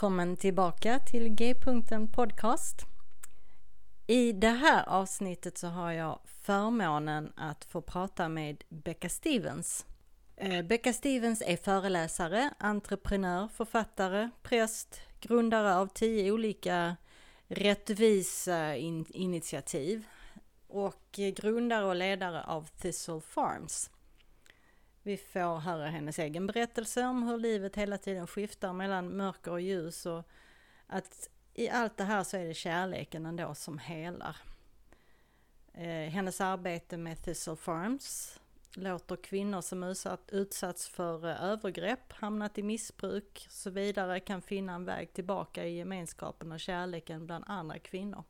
Välkommen 0.00 0.36
tillbaka 0.36 0.98
till 0.98 1.28
G-punkten 1.28 2.08
Podcast. 2.08 2.86
I 4.06 4.32
det 4.32 4.48
här 4.48 4.88
avsnittet 4.88 5.58
så 5.58 5.66
har 5.66 5.92
jag 5.92 6.18
förmånen 6.24 7.32
att 7.36 7.64
få 7.64 7.82
prata 7.82 8.28
med 8.28 8.64
Becka 8.68 9.08
Stevens. 9.08 9.86
Eh, 10.36 10.48
Becca 10.48 10.62
Becka 10.62 10.92
Stevens 10.92 11.42
är 11.46 11.56
föreläsare, 11.56 12.50
entreprenör, 12.58 13.48
författare, 13.48 14.30
präst, 14.42 15.00
grundare 15.20 15.76
av 15.76 15.86
tio 15.86 16.32
olika 16.32 16.96
rättvisa 17.48 18.76
initiativ 18.76 20.06
och 20.68 21.20
grundare 21.36 21.84
och 21.84 21.96
ledare 21.96 22.44
av 22.44 22.68
Thistle 22.80 23.20
Farms. 23.20 23.90
Vi 25.02 25.16
får 25.16 25.58
höra 25.58 25.86
hennes 25.86 26.18
egen 26.18 26.46
berättelse 26.46 27.06
om 27.06 27.22
hur 27.22 27.38
livet 27.38 27.76
hela 27.76 27.98
tiden 27.98 28.26
skiftar 28.26 28.72
mellan 28.72 29.16
mörker 29.16 29.50
och 29.50 29.60
ljus 29.60 30.06
och 30.06 30.22
att 30.86 31.30
i 31.54 31.68
allt 31.68 31.96
det 31.96 32.04
här 32.04 32.24
så 32.24 32.36
är 32.36 32.44
det 32.44 32.54
kärleken 32.54 33.26
ändå 33.26 33.54
som 33.54 33.78
helar. 33.78 34.36
Eh, 35.74 36.10
hennes 36.10 36.40
arbete 36.40 36.96
med 36.96 37.24
Thistle 37.24 37.56
Farms 37.56 38.40
låter 38.74 39.16
kvinnor 39.16 39.60
som 39.60 39.82
utsatt, 39.82 40.30
utsatts 40.32 40.88
för 40.88 41.28
eh, 41.28 41.44
övergrepp, 41.44 42.12
hamnat 42.12 42.58
i 42.58 42.62
missbruk 42.62 43.44
och 43.46 43.52
så 43.52 43.70
vidare 43.70 44.20
kan 44.20 44.42
finna 44.42 44.74
en 44.74 44.84
väg 44.84 45.12
tillbaka 45.12 45.66
i 45.66 45.76
gemenskapen 45.76 46.52
och 46.52 46.60
kärleken 46.60 47.26
bland 47.26 47.44
andra 47.46 47.78
kvinnor. 47.78 48.24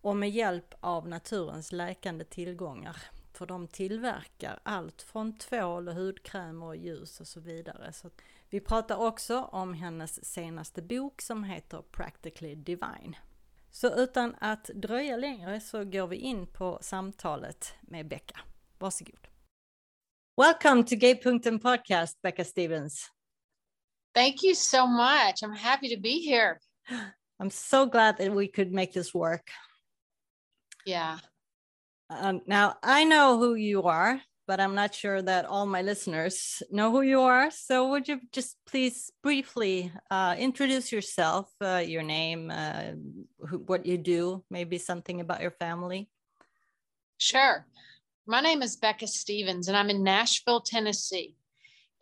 Och 0.00 0.16
med 0.16 0.30
hjälp 0.30 0.74
av 0.80 1.08
naturens 1.08 1.72
läkande 1.72 2.24
tillgångar 2.24 2.96
för 3.36 3.46
de 3.46 3.68
tillverkar 3.68 4.60
allt 4.62 5.02
från 5.02 5.38
tvål 5.38 5.88
och 5.88 5.94
hudkrämer 5.94 6.66
och 6.66 6.76
ljus 6.76 7.20
och 7.20 7.26
så 7.26 7.40
vidare. 7.40 7.92
Så 7.92 8.10
vi 8.50 8.60
pratar 8.60 8.96
också 8.96 9.42
om 9.42 9.74
hennes 9.74 10.24
senaste 10.24 10.82
bok 10.82 11.22
som 11.22 11.44
heter 11.44 11.82
Practically 11.82 12.54
Divine. 12.54 13.16
Så 13.70 13.94
utan 13.94 14.34
att 14.40 14.64
dröja 14.64 15.16
längre 15.16 15.60
så 15.60 15.84
går 15.84 16.06
vi 16.06 16.16
in 16.16 16.46
på 16.46 16.78
samtalet 16.82 17.74
med 17.80 18.08
Becka. 18.08 18.40
Varsågod. 18.78 19.28
Welcome 20.36 20.84
to 20.84 20.96
Gay.en 20.96 21.60
podcast, 21.60 22.22
Becka 22.22 22.44
Stevens. 22.44 23.10
Thank 24.14 24.44
you 24.44 24.54
so 24.54 24.86
much. 24.86 25.42
I'm 25.42 25.56
happy 25.56 25.96
to 25.96 26.00
be 26.00 26.30
here. 26.30 26.58
I'm 27.38 27.50
so 27.50 27.86
glad 27.86 28.16
that 28.16 28.32
we 28.32 28.46
could 28.46 28.72
make 28.72 28.92
this 28.92 29.14
work. 29.14 29.50
Yeah, 30.86 31.18
Um, 32.10 32.42
now, 32.46 32.76
I 32.82 33.04
know 33.04 33.38
who 33.38 33.54
you 33.54 33.84
are, 33.84 34.20
but 34.46 34.60
I'm 34.60 34.74
not 34.74 34.94
sure 34.94 35.22
that 35.22 35.46
all 35.46 35.66
my 35.66 35.82
listeners 35.82 36.62
know 36.70 36.90
who 36.90 37.02
you 37.02 37.20
are. 37.20 37.50
So, 37.50 37.88
would 37.90 38.08
you 38.08 38.20
just 38.32 38.56
please 38.66 39.10
briefly 39.22 39.90
uh, 40.10 40.36
introduce 40.38 40.92
yourself, 40.92 41.50
uh, 41.60 41.82
your 41.86 42.02
name, 42.02 42.50
uh, 42.50 42.92
who, 43.48 43.58
what 43.58 43.86
you 43.86 43.96
do, 43.96 44.44
maybe 44.50 44.78
something 44.78 45.20
about 45.20 45.40
your 45.40 45.52
family? 45.52 46.10
Sure. 47.18 47.66
My 48.26 48.40
name 48.40 48.62
is 48.62 48.76
Becca 48.76 49.06
Stevens, 49.06 49.68
and 49.68 49.76
I'm 49.76 49.90
in 49.90 50.02
Nashville, 50.02 50.60
Tennessee. 50.60 51.36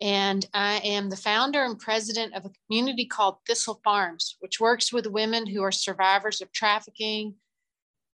And 0.01 0.45
I 0.53 0.79
am 0.79 1.09
the 1.09 1.15
founder 1.15 1.63
and 1.63 1.79
president 1.79 2.33
of 2.33 2.45
a 2.45 2.51
community 2.67 3.05
called 3.05 3.37
Thistle 3.47 3.79
Farms, 3.83 4.35
which 4.39 4.59
works 4.59 4.91
with 4.91 5.07
women 5.07 5.45
who 5.47 5.63
are 5.63 5.71
survivors 5.71 6.41
of 6.41 6.51
trafficking, 6.51 7.35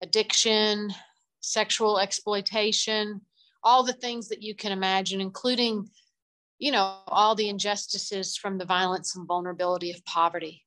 addiction, 0.03 0.95
sexual 1.45 1.99
exploitation, 1.99 3.21
all 3.63 3.83
the 3.83 3.93
things 3.93 4.29
that 4.29 4.43
you 4.43 4.55
can 4.55 4.73
imagine, 4.73 5.21
including, 5.21 5.89
you 6.59 6.73
know, 6.73 6.99
all 7.07 7.35
the 7.35 7.49
injustices 7.49 8.37
from 8.37 8.59
the 8.59 8.65
violence 8.65 9.17
and 9.17 9.27
vulnerability 9.27 9.91
of 9.91 10.05
poverty. 10.05 10.63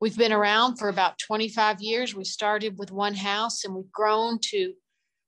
We've 0.00 0.18
been 0.18 0.32
around 0.32 0.76
for 0.76 0.88
about 0.88 1.18
25 1.18 1.80
years. 1.80 2.14
We 2.14 2.24
started 2.24 2.78
with 2.78 2.90
one 2.90 3.14
house 3.14 3.64
and 3.64 3.74
we've 3.74 3.92
grown 3.92 4.38
to 4.50 4.72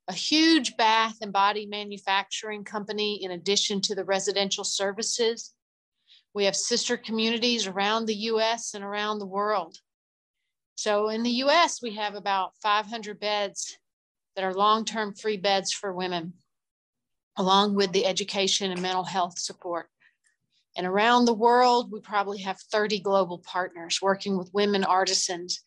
a 0.09 0.13
huge 0.13 0.77
bath 0.77 1.17
and 1.23 1.33
body 1.33 1.67
manufacturing 1.67 2.65
company 2.65 3.23
in 3.23 3.31
addition 3.31 3.81
to 3.83 3.95
the 3.95 4.05
residential 4.05 4.65
services. 4.65 5.55
We 6.35 6.45
have 6.45 6.57
sister 6.57 6.97
communities 6.97 7.67
around 7.67 8.07
the 8.07 8.17
US 8.33 8.75
and 8.75 8.85
around 8.85 9.21
the 9.21 9.27
world. 9.27 9.79
So 10.75 11.09
in 11.09 11.23
the 11.23 11.45
US, 11.45 11.81
we 11.81 11.95
have 11.95 12.15
about 12.15 12.53
500 12.61 13.21
beds 13.21 13.79
that 14.35 14.45
are 14.45 14.55
long 14.55 14.85
term 14.85 15.15
free 15.15 15.37
beds 15.37 15.73
for 15.73 15.93
women, 15.93 16.35
along 17.37 17.75
with 17.75 17.93
the 17.93 18.07
education 18.07 18.71
and 18.71 18.83
mental 18.83 19.05
health 19.05 19.39
support. 19.39 19.89
And 20.77 20.87
around 20.87 21.25
the 21.25 21.35
world, 21.35 21.93
we 21.93 22.01
probably 22.01 22.39
have 22.39 22.59
30 22.73 23.01
global 23.01 23.39
partners 23.39 24.01
working 24.03 24.37
with 24.37 24.53
women 24.53 24.85
artisans 24.85 25.63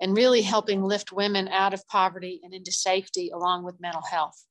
and 0.00 0.16
really 0.16 0.42
helping 0.42 0.82
lift 0.82 1.12
women 1.12 1.48
out 1.48 1.74
of 1.74 1.86
poverty 1.88 2.40
and 2.42 2.54
into 2.54 2.72
safety 2.72 3.30
along 3.34 3.64
with 3.64 3.80
mental 3.80 4.02
health. 4.02 4.44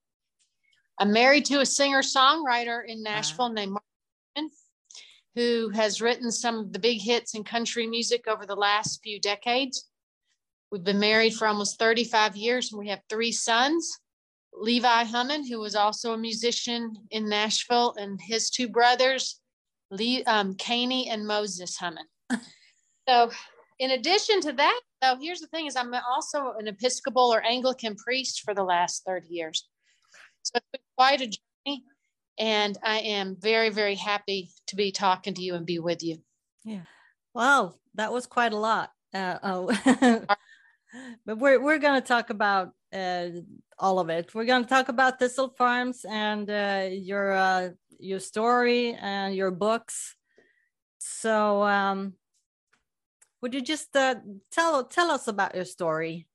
I'm 1.00 1.12
married 1.12 1.46
to 1.46 1.60
a 1.60 1.66
singer 1.66 2.02
songwriter 2.02 2.82
in 2.88 3.04
Nashville 3.04 3.50
named 3.50 3.74
Mark, 3.74 4.52
who 5.36 5.70
has 5.70 6.02
written 6.02 6.32
some 6.32 6.58
of 6.58 6.72
the 6.72 6.80
big 6.80 7.02
hits 7.02 7.36
in 7.36 7.44
country 7.44 7.86
music 7.86 8.26
over 8.28 8.46
the 8.46 8.56
last 8.56 9.02
few 9.04 9.20
decades. 9.20 9.90
We've 10.72 10.84
been 10.84 11.00
married 11.00 11.34
for 11.36 11.48
almost 11.48 11.80
35 11.80 12.36
years 12.36 12.72
and 12.72 12.80
we 12.80 12.90
have 12.90 13.02
three 13.10 13.32
sons. 13.32 14.00
Levi 14.58 15.04
Hummon, 15.04 15.46
who 15.46 15.60
was 15.60 15.76
also 15.76 16.14
a 16.14 16.18
musician 16.18 16.96
in 17.12 17.28
Nashville, 17.28 17.94
and 17.98 18.20
his 18.22 18.50
two 18.50 18.68
brothers, 18.68 19.42
Lee, 19.92 20.24
um, 20.24 20.56
Caney 20.56 21.10
and 21.10 21.28
Moses 21.28 21.76
Hummon. 21.78 22.06
so, 23.10 23.32
in 23.80 23.92
addition 23.92 24.42
to 24.42 24.54
that, 24.54 24.80
though, 25.02 25.18
here's 25.20 25.42
the 25.42 25.48
thing: 25.48 25.68
is 25.68 25.76
I'm 25.76 25.94
also 25.94 26.54
an 26.58 26.68
Episcopal 26.68 27.34
or 27.34 27.44
Anglican 27.44 27.96
priest 27.96 28.42
for 28.44 28.54
the 28.54 28.64
last 28.64 29.04
30 29.06 29.28
years. 29.30 29.68
So 30.44 30.58
it's 30.58 30.68
been 30.72 30.82
quite 30.98 31.22
a 31.22 31.28
journey, 31.28 31.84
and 32.40 32.78
I 32.84 33.00
am 33.00 33.36
very, 33.40 33.70
very 33.70 33.96
happy 33.96 34.52
to 34.68 34.76
be 34.76 34.92
talking 34.92 35.34
to 35.34 35.42
you 35.42 35.56
and 35.56 35.66
be 35.66 35.80
with 35.80 36.04
you. 36.04 36.18
Yeah. 36.64 36.84
Wow, 37.34 37.76
that 37.96 38.14
was 38.14 38.26
quite 38.26 38.54
a 38.54 38.58
lot. 38.58 38.92
Uh, 39.14 39.38
oh. 39.44 40.26
But 41.26 41.38
we're 41.38 41.62
we're 41.62 41.80
going 41.80 42.02
to 42.02 42.08
talk 42.08 42.30
about 42.30 42.72
uh, 42.94 43.28
all 43.78 44.00
of 44.00 44.10
it. 44.10 44.34
We're 44.34 44.46
going 44.46 44.64
to 44.64 44.70
talk 44.70 44.90
about 44.90 45.20
Thistle 45.20 45.50
Farms 45.50 46.06
and 46.10 46.50
uh, 46.50 46.88
your 46.92 47.32
uh, 47.34 47.70
your 48.00 48.20
story 48.20 48.94
and 48.94 49.36
your 49.36 49.52
books. 49.52 50.16
So, 50.98 51.64
um, 51.64 52.14
would 53.42 53.54
you 53.54 53.62
just 53.62 53.96
uh, 53.96 54.16
tell 54.52 54.84
tell 54.86 55.12
us 55.12 55.28
about 55.28 55.56
your 55.56 55.66
story 55.66 56.28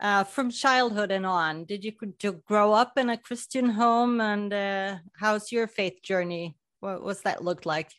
uh, 0.00 0.24
from 0.24 0.50
childhood 0.50 1.10
and 1.10 1.26
on? 1.26 1.64
Did 1.64 1.84
you, 1.84 1.92
grow 2.46 2.72
up 2.72 2.98
in 2.98 3.10
a 3.10 3.16
Christian 3.16 3.68
home, 3.68 4.20
and 4.20 4.52
uh, 4.52 4.96
how's 5.16 5.52
your 5.52 5.66
faith 5.66 6.02
journey? 6.02 6.56
What 6.80 7.02
was 7.02 7.22
that 7.22 7.44
looked 7.44 7.66
like? 7.66 7.92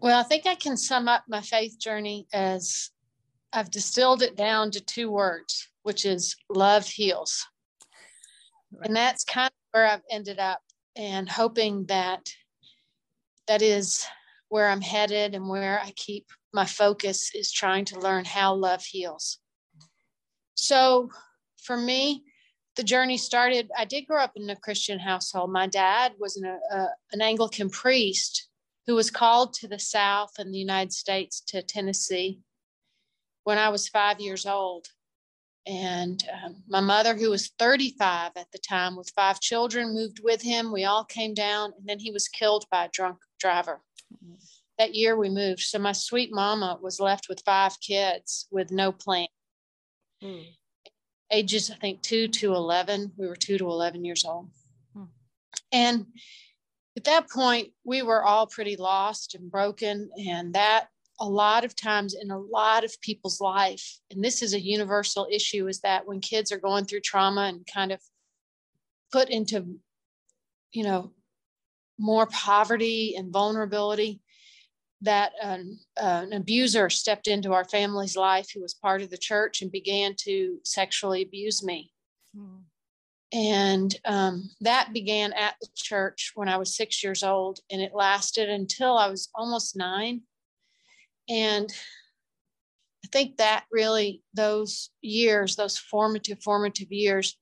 Well, 0.00 0.18
I 0.18 0.22
think 0.22 0.46
I 0.46 0.54
can 0.54 0.76
sum 0.76 1.08
up 1.08 1.24
my 1.28 1.40
faith 1.40 1.78
journey 1.78 2.26
as 2.32 2.90
I've 3.52 3.70
distilled 3.70 4.22
it 4.22 4.36
down 4.36 4.70
to 4.72 4.80
two 4.80 5.10
words, 5.10 5.68
which 5.82 6.04
is 6.04 6.36
love 6.50 6.86
heals. 6.86 7.46
Right. 8.72 8.86
And 8.86 8.96
that's 8.96 9.24
kind 9.24 9.48
of 9.48 9.52
where 9.72 9.86
I've 9.86 10.02
ended 10.10 10.38
up. 10.38 10.60
and 10.96 11.28
hoping 11.28 11.86
that 11.86 12.28
that 13.46 13.62
is 13.62 14.04
where 14.48 14.68
I'm 14.68 14.80
headed 14.80 15.34
and 15.34 15.48
where 15.48 15.80
I 15.80 15.92
keep 15.92 16.26
my 16.52 16.64
focus 16.64 17.30
is 17.34 17.52
trying 17.52 17.84
to 17.86 18.00
learn 18.00 18.24
how 18.24 18.54
love 18.54 18.82
heals. 18.84 19.38
So 20.54 21.10
for 21.62 21.76
me, 21.76 22.24
the 22.76 22.82
journey 22.82 23.16
started. 23.16 23.70
I 23.76 23.84
did 23.84 24.06
grow 24.06 24.22
up 24.22 24.32
in 24.36 24.50
a 24.50 24.56
Christian 24.56 24.98
household. 24.98 25.52
My 25.52 25.66
dad 25.66 26.12
was 26.18 26.36
an, 26.36 26.46
a, 26.46 26.86
an 27.12 27.20
Anglican 27.20 27.70
priest 27.70 28.48
who 28.86 28.94
was 28.94 29.10
called 29.10 29.52
to 29.54 29.68
the 29.68 29.78
South 29.78 30.32
in 30.38 30.50
the 30.50 30.58
United 30.58 30.92
States 30.92 31.40
to 31.48 31.62
Tennessee 31.62 32.40
when 33.48 33.56
I 33.56 33.70
was 33.70 33.88
five 33.88 34.20
years 34.20 34.44
old. 34.44 34.88
And 35.66 36.22
um, 36.44 36.56
my 36.68 36.80
mother, 36.80 37.16
who 37.16 37.30
was 37.30 37.50
35 37.58 38.32
at 38.36 38.52
the 38.52 38.58
time 38.58 38.94
with 38.94 39.10
five 39.16 39.40
children, 39.40 39.94
moved 39.94 40.20
with 40.22 40.42
him. 40.42 40.70
We 40.70 40.84
all 40.84 41.02
came 41.02 41.32
down, 41.32 41.72
and 41.78 41.88
then 41.88 41.98
he 41.98 42.10
was 42.10 42.28
killed 42.28 42.66
by 42.70 42.84
a 42.84 42.90
drunk 42.92 43.16
driver. 43.40 43.80
Mm-hmm. 44.12 44.34
That 44.76 44.94
year 44.94 45.16
we 45.16 45.30
moved. 45.30 45.60
So 45.60 45.78
my 45.78 45.92
sweet 45.92 46.30
mama 46.30 46.78
was 46.82 47.00
left 47.00 47.30
with 47.30 47.40
five 47.46 47.80
kids 47.80 48.46
with 48.50 48.70
no 48.70 48.92
plan. 48.92 49.28
Mm. 50.22 50.44
Ages, 51.32 51.70
I 51.70 51.76
think, 51.76 52.02
two 52.02 52.28
to 52.28 52.52
11. 52.52 53.12
We 53.16 53.28
were 53.28 53.36
two 53.36 53.56
to 53.56 53.64
11 53.64 54.04
years 54.04 54.26
old. 54.26 54.50
Mm. 54.94 55.08
And 55.72 56.06
at 56.98 57.04
that 57.04 57.30
point, 57.30 57.70
we 57.82 58.02
were 58.02 58.22
all 58.22 58.46
pretty 58.46 58.76
lost 58.76 59.34
and 59.34 59.50
broken. 59.50 60.10
And 60.28 60.52
that 60.52 60.88
a 61.20 61.28
lot 61.28 61.64
of 61.64 61.74
times 61.74 62.14
in 62.14 62.30
a 62.30 62.38
lot 62.38 62.84
of 62.84 63.00
people's 63.00 63.40
life 63.40 63.98
and 64.10 64.22
this 64.22 64.42
is 64.42 64.54
a 64.54 64.60
universal 64.60 65.26
issue 65.30 65.66
is 65.66 65.80
that 65.80 66.06
when 66.06 66.20
kids 66.20 66.52
are 66.52 66.58
going 66.58 66.84
through 66.84 67.00
trauma 67.00 67.42
and 67.42 67.66
kind 67.72 67.92
of 67.92 68.00
put 69.12 69.28
into 69.28 69.78
you 70.72 70.84
know 70.84 71.12
more 71.98 72.26
poverty 72.26 73.14
and 73.16 73.32
vulnerability 73.32 74.20
that 75.00 75.32
an, 75.42 75.78
uh, 76.00 76.22
an 76.24 76.32
abuser 76.32 76.90
stepped 76.90 77.28
into 77.28 77.52
our 77.52 77.64
family's 77.64 78.16
life 78.16 78.48
who 78.52 78.60
was 78.60 78.74
part 78.74 79.00
of 79.00 79.10
the 79.10 79.18
church 79.18 79.62
and 79.62 79.70
began 79.70 80.14
to 80.16 80.58
sexually 80.64 81.22
abuse 81.22 81.64
me 81.64 81.92
mm. 82.36 82.60
and 83.32 83.96
um, 84.04 84.50
that 84.60 84.92
began 84.92 85.32
at 85.32 85.54
the 85.60 85.68
church 85.74 86.32
when 86.34 86.48
i 86.48 86.56
was 86.56 86.76
six 86.76 87.02
years 87.02 87.24
old 87.24 87.60
and 87.70 87.80
it 87.80 87.92
lasted 87.94 88.48
until 88.48 88.96
i 88.96 89.08
was 89.08 89.28
almost 89.34 89.76
nine 89.76 90.20
and 91.28 91.72
I 93.04 93.08
think 93.12 93.36
that 93.36 93.64
really, 93.70 94.22
those 94.34 94.90
years, 95.00 95.56
those 95.56 95.78
formative, 95.78 96.42
formative 96.42 96.90
years, 96.90 97.36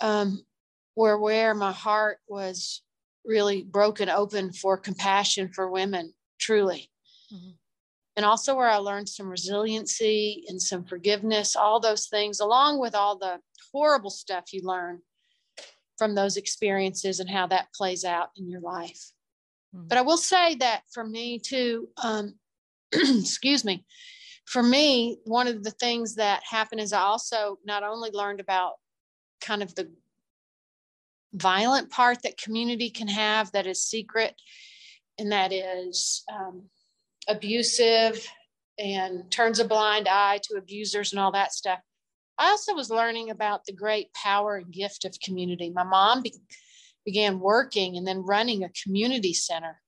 um, 0.00 0.44
were 0.96 1.18
where 1.18 1.54
my 1.54 1.72
heart 1.72 2.18
was 2.28 2.82
really 3.24 3.62
broken 3.62 4.08
open 4.08 4.52
for 4.52 4.76
compassion 4.76 5.50
for 5.54 5.70
women, 5.70 6.14
truly. 6.40 6.90
Mm-hmm. 7.32 7.50
And 8.16 8.26
also 8.26 8.54
where 8.56 8.68
I 8.68 8.76
learned 8.76 9.08
some 9.08 9.28
resiliency 9.28 10.44
and 10.48 10.60
some 10.60 10.84
forgiveness, 10.84 11.54
all 11.54 11.80
those 11.80 12.08
things, 12.08 12.40
along 12.40 12.80
with 12.80 12.94
all 12.94 13.16
the 13.16 13.38
horrible 13.72 14.10
stuff 14.10 14.52
you 14.52 14.62
learn 14.62 15.00
from 15.96 16.14
those 16.14 16.36
experiences 16.36 17.20
and 17.20 17.30
how 17.30 17.46
that 17.46 17.72
plays 17.74 18.04
out 18.04 18.30
in 18.36 18.48
your 18.48 18.60
life. 18.60 19.12
Mm-hmm. 19.74 19.86
But 19.88 19.98
I 19.98 20.02
will 20.02 20.16
say 20.16 20.56
that 20.56 20.82
for 20.92 21.04
me 21.04 21.38
too, 21.38 21.88
um, 22.02 22.34
excuse 22.92 23.64
me, 23.64 23.84
for 24.46 24.62
me, 24.62 25.18
one 25.24 25.46
of 25.46 25.62
the 25.62 25.70
things 25.70 26.16
that 26.16 26.42
happened 26.48 26.80
is 26.80 26.92
I 26.92 27.00
also 27.00 27.58
not 27.64 27.82
only 27.82 28.10
learned 28.12 28.40
about 28.40 28.74
kind 29.40 29.62
of 29.62 29.74
the 29.74 29.90
violent 31.32 31.90
part 31.90 32.22
that 32.22 32.36
community 32.36 32.90
can 32.90 33.08
have 33.08 33.52
that 33.52 33.66
is 33.66 33.82
secret 33.82 34.34
and 35.18 35.30
that 35.30 35.52
is 35.52 36.24
um, 36.32 36.64
abusive 37.28 38.26
and 38.78 39.30
turns 39.30 39.60
a 39.60 39.64
blind 39.64 40.08
eye 40.08 40.40
to 40.42 40.56
abusers 40.56 41.12
and 41.12 41.20
all 41.20 41.32
that 41.32 41.52
stuff. 41.52 41.78
I 42.38 42.48
also 42.50 42.74
was 42.74 42.90
learning 42.90 43.30
about 43.30 43.66
the 43.66 43.72
great 43.72 44.12
power 44.14 44.56
and 44.56 44.72
gift 44.72 45.04
of 45.04 45.20
community. 45.22 45.70
My 45.70 45.84
mom 45.84 46.22
be- 46.22 46.40
began 47.04 47.38
working 47.38 47.96
and 47.96 48.06
then 48.06 48.24
running 48.24 48.64
a 48.64 48.70
community 48.82 49.34
center, 49.34 49.80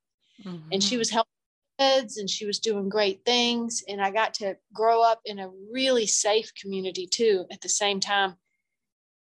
mm-hmm. 0.44 0.68
and 0.70 0.82
she 0.82 0.94
mm-hmm. 0.94 0.98
was 0.98 1.10
helping 1.10 1.30
kids 1.78 2.18
and 2.18 2.28
she 2.28 2.46
was 2.46 2.58
doing 2.58 2.88
great 2.88 3.24
things. 3.24 3.82
And 3.88 4.00
I 4.00 4.10
got 4.10 4.34
to 4.34 4.56
grow 4.72 5.02
up 5.02 5.20
in 5.24 5.38
a 5.38 5.50
really 5.72 6.06
safe 6.06 6.52
community 6.60 7.06
too 7.06 7.46
at 7.50 7.60
the 7.60 7.68
same 7.68 8.00
time 8.00 8.34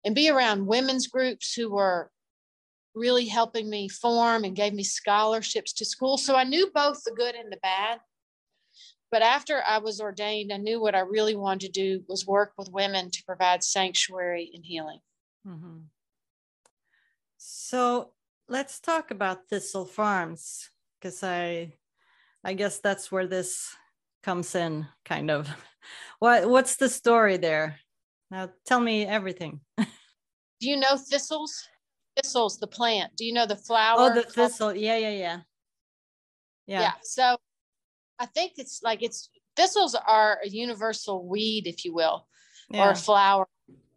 and 0.04 0.14
be 0.14 0.30
around 0.30 0.66
women's 0.66 1.06
groups 1.06 1.54
who 1.54 1.70
were 1.70 2.10
really 2.94 3.26
helping 3.26 3.68
me 3.70 3.88
form 3.88 4.44
and 4.44 4.56
gave 4.56 4.72
me 4.72 4.82
scholarships 4.82 5.72
to 5.74 5.84
school. 5.84 6.18
So 6.18 6.34
I 6.34 6.44
knew 6.44 6.70
both 6.74 7.02
the 7.04 7.12
good 7.12 7.34
and 7.34 7.52
the 7.52 7.58
bad. 7.62 8.00
But 9.10 9.22
after 9.22 9.62
I 9.66 9.78
was 9.78 10.00
ordained, 10.00 10.52
I 10.52 10.58
knew 10.58 10.80
what 10.80 10.94
I 10.94 11.00
really 11.00 11.34
wanted 11.34 11.72
to 11.72 11.80
do 11.80 12.04
was 12.08 12.26
work 12.26 12.52
with 12.58 12.70
women 12.70 13.10
to 13.10 13.24
provide 13.24 13.64
sanctuary 13.64 14.50
and 14.52 14.64
healing. 14.64 15.00
Mm-hmm. 15.46 15.78
So 17.38 18.10
let's 18.48 18.80
talk 18.80 19.10
about 19.10 19.48
Thistle 19.48 19.86
Farms 19.86 20.70
because 21.00 21.22
I 21.22 21.72
I 22.48 22.54
guess 22.54 22.78
that's 22.78 23.12
where 23.12 23.26
this 23.26 23.76
comes 24.22 24.54
in, 24.54 24.86
kind 25.04 25.30
of. 25.30 25.48
What 26.18 26.50
what's 26.50 26.76
the 26.76 26.88
story 26.88 27.36
there? 27.36 27.78
Now 28.30 28.50
tell 28.66 28.80
me 28.80 29.06
everything. 29.06 29.60
Do 29.78 30.68
you 30.68 30.76
know 30.76 30.96
thistles? 30.96 31.52
Thistles, 32.16 32.58
the 32.58 32.66
plant. 32.66 33.16
Do 33.16 33.24
you 33.24 33.32
know 33.32 33.46
the 33.46 33.54
oh, 33.54 33.66
flower? 33.68 33.96
Oh, 34.00 34.14
the 34.14 34.24
thistle. 34.24 34.74
Yeah, 34.74 34.96
yeah, 34.96 35.10
yeah. 35.10 35.40
Yeah. 36.66 36.80
Yeah. 36.80 36.92
So 37.02 37.36
I 38.18 38.26
think 38.26 38.54
it's 38.56 38.82
like 38.82 39.02
it's 39.02 39.30
thistles 39.54 39.94
are 39.94 40.40
a 40.44 40.48
universal 40.48 41.24
weed, 41.24 41.68
if 41.68 41.84
you 41.84 41.94
will, 41.94 42.26
yeah. 42.68 42.88
or 42.88 42.90
a 42.90 42.96
flower 42.96 43.46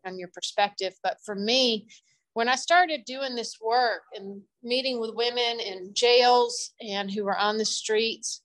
from 0.03 0.19
your 0.19 0.29
perspective. 0.31 0.93
But 1.01 1.17
for 1.25 1.35
me, 1.35 1.87
when 2.33 2.47
I 2.47 2.55
started 2.55 3.05
doing 3.05 3.35
this 3.35 3.57
work 3.61 4.03
and 4.13 4.41
meeting 4.63 4.99
with 4.99 5.15
women 5.15 5.59
in 5.59 5.93
jails 5.93 6.71
and 6.79 7.11
who 7.11 7.25
were 7.25 7.37
on 7.37 7.57
the 7.57 7.65
streets, 7.65 8.41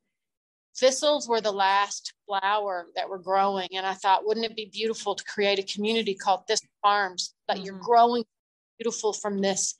thistles 0.76 1.28
were 1.28 1.40
the 1.40 1.52
last 1.52 2.12
flower 2.26 2.88
that 2.96 3.08
were 3.08 3.18
growing. 3.18 3.68
And 3.72 3.86
I 3.86 3.94
thought, 3.94 4.26
wouldn't 4.26 4.46
it 4.46 4.56
be 4.56 4.70
beautiful 4.72 5.14
to 5.14 5.24
create 5.24 5.58
a 5.58 5.74
community 5.74 6.14
called 6.14 6.46
Thistle 6.46 6.68
Farms 6.82 7.34
that 7.48 7.58
mm-hmm. 7.58 7.66
you're 7.66 7.78
growing 7.78 8.24
beautiful 8.78 9.12
from 9.12 9.38
this 9.38 9.76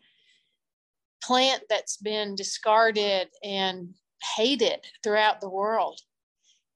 plant 1.23 1.65
that's 1.69 1.97
been 1.97 2.35
discarded 2.37 3.29
and 3.43 3.95
hated 4.37 4.87
throughout 5.03 5.41
the 5.41 5.51
world? 5.51 6.01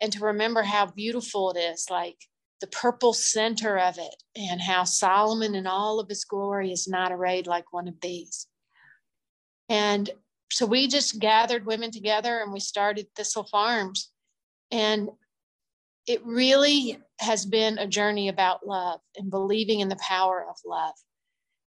And 0.01 0.13
to 0.15 0.25
remember 0.25 0.63
how 0.63 0.87
beautiful 0.87 1.53
it 1.53 1.59
is, 1.59 1.87
like 1.91 2.17
the 2.61 2.67
purple 2.67 3.13
center 3.13 3.79
of 3.79 3.99
it, 3.99 4.23
and 4.37 4.61
how 4.61 4.85
Solomon 4.85 5.55
in 5.55 5.67
all 5.67 5.99
of 5.99 6.09
his 6.09 6.25
glory 6.25 6.73
is 6.73 6.87
not 6.87 7.13
arrayed 7.13 7.47
like 7.47 7.73
one 7.73 7.89
of 7.89 8.01
these. 8.01 8.47
And 9.69 10.11
so 10.51 10.67
we 10.67 10.89
just 10.89 11.21
gathered 11.21 11.65
women 11.65 11.91
together 11.91 12.41
and 12.41 12.53
we 12.53 12.61
started 12.61 13.07
Thistle 13.15 13.45
Farms. 13.45 14.11
And 14.71 15.09
it 16.07 16.25
really 16.25 16.99
has 17.21 17.47
been 17.47 17.79
a 17.79 17.87
journey 17.87 18.29
about 18.29 18.67
love 18.67 19.01
and 19.17 19.31
believing 19.31 19.81
in 19.81 19.89
the 19.89 19.97
power 19.97 20.45
of 20.49 20.57
love. 20.67 20.95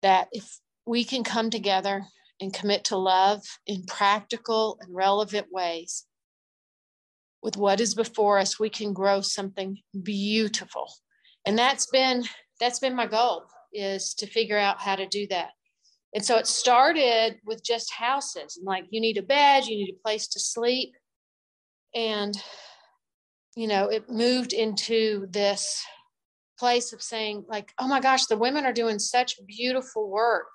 That 0.01 0.27
if 0.34 0.60
we 0.86 1.04
can 1.04 1.24
come 1.24 1.50
together 1.50 2.06
and 2.42 2.54
commit 2.54 2.84
to 2.86 2.98
love 2.98 3.42
in 3.65 3.86
practical 3.86 4.77
and 4.82 4.94
relevant 4.94 5.48
ways, 5.51 6.06
with 7.46 7.58
what 7.58 7.80
is 7.80 7.94
before 7.94 8.40
us, 8.40 8.60
we 8.60 8.72
can 8.72 8.92
grow 8.92 9.22
something 9.22 9.78
beautiful. 10.02 10.92
And 11.46 11.56
that's 11.56 11.86
been 11.86 12.24
that's 12.60 12.80
been 12.80 12.96
my 12.96 13.06
goal 13.06 13.44
is 13.72 14.16
to 14.16 14.25
figure 14.25 14.58
out 14.58 14.82
how 14.82 14.96
to 14.96 15.06
do 15.06 15.28
that. 15.28 15.52
And 16.16 16.25
so 16.25 16.38
it 16.38 16.48
started 16.48 17.36
with 17.46 17.64
just 17.64 17.94
houses 17.94 18.58
and 18.58 18.66
like 18.66 18.86
you 18.90 19.00
need 19.00 19.20
a 19.20 19.22
bed, 19.22 19.68
you 19.68 19.78
need 19.78 19.94
a 19.94 20.04
place 20.04 20.28
to 20.30 20.40
sleep. 20.40 20.96
And 21.94 22.36
you 23.56 23.68
know, 23.68 23.90
it 23.90 24.10
moved 24.10 24.52
into 24.52 25.28
this 25.30 25.86
place 26.58 26.94
of 26.94 27.02
saying 27.04 27.46
like, 27.48 27.74
"Oh 27.78 27.88
my 27.88 28.00
gosh, 28.00 28.25
the 28.25 28.38
women 28.38 28.66
are 28.66 28.74
doing 28.74 28.98
such 28.98 29.36
beautiful 29.46 30.10
work, 30.10 30.50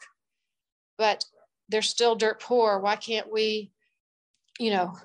but 0.98 1.24
they're 1.68 1.82
still 1.82 2.16
dirt 2.16 2.42
poor. 2.42 2.80
Why 2.80 2.96
can't 2.96 3.32
we, 3.32 3.70
you 4.58 4.70
know, 4.72 4.96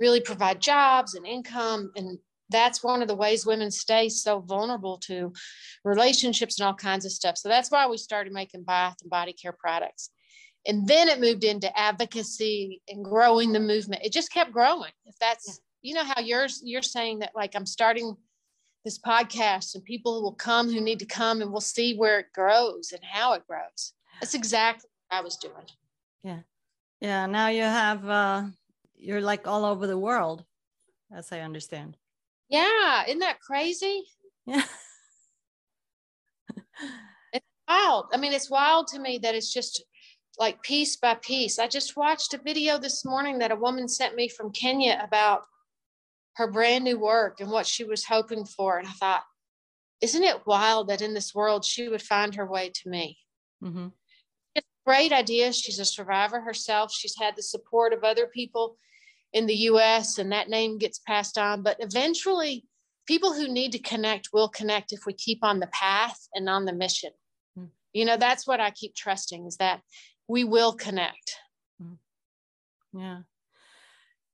really 0.00 0.20
provide 0.20 0.60
jobs 0.60 1.14
and 1.14 1.26
income 1.26 1.92
and 1.96 2.18
that's 2.50 2.82
one 2.82 3.00
of 3.00 3.08
the 3.08 3.14
ways 3.14 3.46
women 3.46 3.70
stay 3.70 4.08
so 4.08 4.40
vulnerable 4.40 4.98
to 4.98 5.32
relationships 5.84 6.58
and 6.58 6.66
all 6.66 6.74
kinds 6.74 7.04
of 7.04 7.12
stuff. 7.12 7.38
So 7.38 7.48
that's 7.48 7.70
why 7.70 7.86
we 7.86 7.96
started 7.96 8.32
making 8.32 8.64
bath 8.64 8.96
and 9.02 9.10
body 9.10 9.32
care 9.32 9.52
products. 9.52 10.10
And 10.66 10.86
then 10.86 11.08
it 11.08 11.20
moved 11.20 11.44
into 11.44 11.76
advocacy 11.78 12.82
and 12.88 13.04
growing 13.04 13.52
the 13.52 13.60
movement. 13.60 14.02
It 14.04 14.12
just 14.12 14.32
kept 14.32 14.52
growing. 14.52 14.90
If 15.06 15.16
that's, 15.18 15.60
yeah. 15.80 15.88
you 15.88 15.94
know, 15.94 16.04
how 16.04 16.20
yours, 16.20 16.60
you're 16.62 16.82
saying 16.82 17.20
that 17.20 17.32
like 17.34 17.54
I'm 17.54 17.66
starting 17.66 18.14
this 18.84 18.98
podcast 18.98 19.74
and 19.74 19.84
people 19.84 20.22
will 20.22 20.34
come 20.34 20.70
who 20.70 20.80
need 20.80 20.98
to 20.98 21.06
come 21.06 21.40
and 21.40 21.50
we'll 21.50 21.60
see 21.60 21.96
where 21.96 22.18
it 22.18 22.32
grows 22.34 22.92
and 22.92 23.00
how 23.02 23.34
it 23.34 23.46
grows. 23.46 23.92
That's 24.20 24.34
exactly 24.34 24.88
what 25.08 25.18
I 25.18 25.22
was 25.22 25.36
doing. 25.36 25.54
Yeah. 26.24 26.40
Yeah. 27.00 27.26
Now 27.26 27.48
you 27.48 27.62
have, 27.62 28.06
uh, 28.06 28.42
you're 29.00 29.20
like 29.20 29.46
all 29.46 29.64
over 29.64 29.86
the 29.86 29.98
world, 29.98 30.44
as 31.14 31.32
I 31.32 31.40
understand. 31.40 31.96
Yeah. 32.48 33.04
Isn't 33.06 33.20
that 33.20 33.40
crazy? 33.40 34.04
Yeah. 34.46 34.62
it's 37.32 37.46
wild. 37.68 38.06
I 38.12 38.16
mean, 38.16 38.32
it's 38.32 38.50
wild 38.50 38.88
to 38.88 38.98
me 38.98 39.18
that 39.22 39.34
it's 39.34 39.52
just 39.52 39.84
like 40.38 40.62
piece 40.62 40.96
by 40.96 41.14
piece. 41.14 41.58
I 41.58 41.66
just 41.68 41.96
watched 41.96 42.34
a 42.34 42.38
video 42.38 42.78
this 42.78 43.04
morning 43.04 43.38
that 43.38 43.52
a 43.52 43.56
woman 43.56 43.88
sent 43.88 44.16
me 44.16 44.28
from 44.28 44.52
Kenya 44.52 45.00
about 45.02 45.42
her 46.36 46.50
brand 46.50 46.84
new 46.84 46.98
work 46.98 47.40
and 47.40 47.50
what 47.50 47.66
she 47.66 47.84
was 47.84 48.04
hoping 48.04 48.44
for. 48.44 48.78
And 48.78 48.88
I 48.88 48.92
thought, 48.92 49.22
isn't 50.00 50.22
it 50.22 50.46
wild 50.46 50.88
that 50.88 51.02
in 51.02 51.14
this 51.14 51.34
world 51.34 51.64
she 51.64 51.88
would 51.88 52.02
find 52.02 52.34
her 52.34 52.50
way 52.50 52.70
to 52.74 52.88
me? 52.88 53.18
Mm-hmm. 53.62 53.88
It's 54.54 54.66
a 54.66 54.88
great 54.88 55.12
idea. 55.12 55.52
She's 55.52 55.78
a 55.78 55.84
survivor 55.84 56.40
herself. 56.40 56.92
She's 56.92 57.16
had 57.18 57.36
the 57.36 57.42
support 57.42 57.92
of 57.92 58.02
other 58.02 58.26
people 58.26 58.78
in 59.32 59.46
the 59.46 59.54
US, 59.54 60.18
and 60.18 60.32
that 60.32 60.48
name 60.48 60.78
gets 60.78 60.98
passed 60.98 61.38
on. 61.38 61.62
But 61.62 61.76
eventually, 61.80 62.64
people 63.06 63.32
who 63.32 63.48
need 63.48 63.72
to 63.72 63.78
connect 63.78 64.30
will 64.32 64.48
connect 64.48 64.92
if 64.92 65.06
we 65.06 65.12
keep 65.12 65.42
on 65.42 65.60
the 65.60 65.68
path 65.68 66.18
and 66.34 66.48
on 66.48 66.64
the 66.64 66.72
mission. 66.72 67.10
Mm-hmm. 67.58 67.68
You 67.92 68.04
know, 68.04 68.16
that's 68.16 68.46
what 68.46 68.60
I 68.60 68.70
keep 68.70 68.94
trusting 68.94 69.46
is 69.46 69.56
that 69.56 69.80
we 70.28 70.44
will 70.44 70.72
connect. 70.72 71.36
Mm-hmm. 71.82 73.00
Yeah 73.00 73.18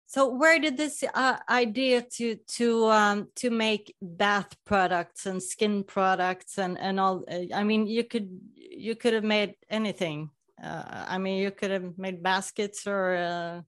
so 0.07 0.29
where 0.29 0.59
did 0.59 0.77
this 0.77 1.05
uh, 1.15 1.37
idea 1.51 2.01
to 2.01 2.37
to 2.57 2.87
um, 2.87 3.29
to 3.37 3.51
make 3.51 3.95
bath 4.01 4.57
products 4.65 5.27
and 5.27 5.43
skin 5.43 5.85
products 5.85 6.59
and 6.59 6.79
and 6.79 7.01
all? 7.01 7.25
Uh, 7.31 7.53
I 7.53 7.65
mean, 7.65 7.87
you 7.87 8.05
could 8.05 8.31
you 8.55 8.95
could 8.95 9.15
have 9.15 9.25
made 9.25 9.57
anything. 9.69 10.31
Uh, 10.63 11.05
I 11.09 11.19
mean, 11.19 11.43
you 11.43 11.51
could 11.51 11.71
have 11.71 11.99
made 11.99 12.23
baskets 12.23 12.87
or 12.87 13.17
uh, 13.17 13.61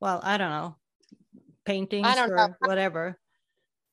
well, 0.00 0.20
I 0.22 0.38
don't 0.38 0.50
know, 0.50 0.76
paintings 1.64 2.06
I 2.06 2.14
don't 2.14 2.30
or 2.30 2.36
know. 2.36 2.54
whatever. 2.60 3.18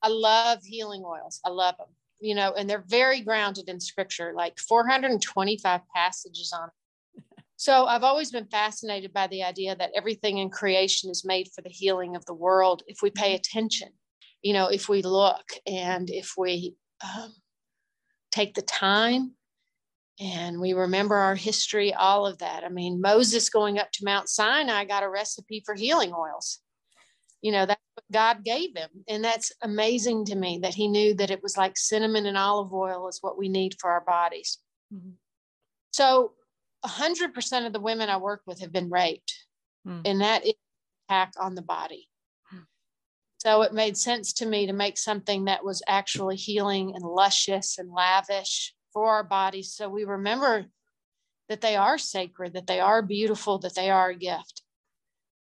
I 0.01 0.09
love 0.09 0.59
healing 0.63 1.03
oils. 1.05 1.39
I 1.45 1.49
love 1.49 1.77
them. 1.77 1.87
You 2.19 2.33
know, 2.33 2.53
and 2.53 2.69
they're 2.69 2.83
very 2.87 3.21
grounded 3.21 3.69
in 3.69 3.79
scripture, 3.79 4.33
like 4.35 4.57
425 4.57 5.81
passages 5.95 6.53
on 6.53 6.69
it. 6.69 7.23
so 7.57 7.85
I've 7.85 8.03
always 8.03 8.31
been 8.31 8.47
fascinated 8.47 9.13
by 9.13 9.27
the 9.27 9.43
idea 9.43 9.75
that 9.75 9.91
everything 9.95 10.39
in 10.39 10.49
creation 10.49 11.11
is 11.11 11.25
made 11.25 11.49
for 11.53 11.61
the 11.61 11.69
healing 11.69 12.15
of 12.15 12.25
the 12.25 12.33
world 12.33 12.83
if 12.87 12.99
we 13.03 13.11
pay 13.11 13.35
attention, 13.35 13.89
you 14.41 14.53
know, 14.53 14.67
if 14.67 14.89
we 14.89 15.03
look 15.03 15.45
and 15.67 16.09
if 16.09 16.33
we 16.37 16.75
um, 17.03 17.33
take 18.31 18.55
the 18.55 18.63
time 18.63 19.33
and 20.19 20.59
we 20.59 20.73
remember 20.73 21.15
our 21.15 21.35
history, 21.35 21.93
all 21.93 22.25
of 22.25 22.39
that. 22.39 22.63
I 22.63 22.69
mean, 22.69 23.01
Moses 23.01 23.49
going 23.49 23.77
up 23.77 23.91
to 23.93 24.05
Mount 24.05 24.29
Sinai 24.29 24.85
got 24.85 25.03
a 25.03 25.09
recipe 25.09 25.61
for 25.65 25.75
healing 25.75 26.11
oils. 26.11 26.59
You 27.41 27.51
know, 27.51 27.67
that's 27.67 27.81
what 27.93 28.11
God 28.11 28.43
gave 28.43 28.75
him. 28.75 28.89
And 29.07 29.23
that's 29.23 29.51
amazing 29.61 30.25
to 30.25 30.35
me 30.35 30.59
that 30.63 30.73
he 30.73 30.87
knew 30.87 31.13
that 31.15 31.29
it 31.29 31.43
was 31.43 31.55
like 31.55 31.77
cinnamon 31.77 32.25
and 32.25 32.37
olive 32.37 32.73
oil 32.73 33.07
is 33.07 33.19
what 33.21 33.37
we 33.37 33.47
need 33.47 33.75
for 33.79 33.91
our 33.91 34.01
bodies. 34.01 34.57
Mm-hmm. 34.91 35.11
So 35.91 36.33
100% 36.83 37.67
of 37.67 37.73
the 37.73 37.79
women 37.79 38.09
I 38.09 38.17
work 38.17 38.41
with 38.47 38.59
have 38.61 38.71
been 38.71 38.89
raped, 38.89 39.33
mm. 39.87 40.01
and 40.03 40.21
that 40.21 40.45
is 40.45 40.53
attack 41.07 41.33
on 41.39 41.53
the 41.53 41.61
body. 41.61 42.07
Mm. 42.53 42.65
So 43.37 43.61
it 43.61 43.73
made 43.73 43.97
sense 43.97 44.33
to 44.33 44.47
me 44.47 44.65
to 44.65 44.73
make 44.73 44.97
something 44.97 45.45
that 45.45 45.63
was 45.63 45.83
actually 45.87 46.37
healing 46.37 46.93
and 46.95 47.03
luscious 47.03 47.77
and 47.77 47.91
lavish 47.91 48.73
for 48.97 49.11
our 49.11 49.23
bodies. 49.23 49.73
So 49.73 49.87
we 49.87 50.05
remember 50.05 50.65
that 51.49 51.61
they 51.61 51.75
are 51.75 51.99
sacred, 51.99 52.53
that 52.53 52.65
they 52.65 52.79
are 52.79 53.03
beautiful, 53.03 53.59
that 53.59 53.75
they 53.75 53.91
are 53.91 54.09
a 54.09 54.15
gift. 54.15 54.63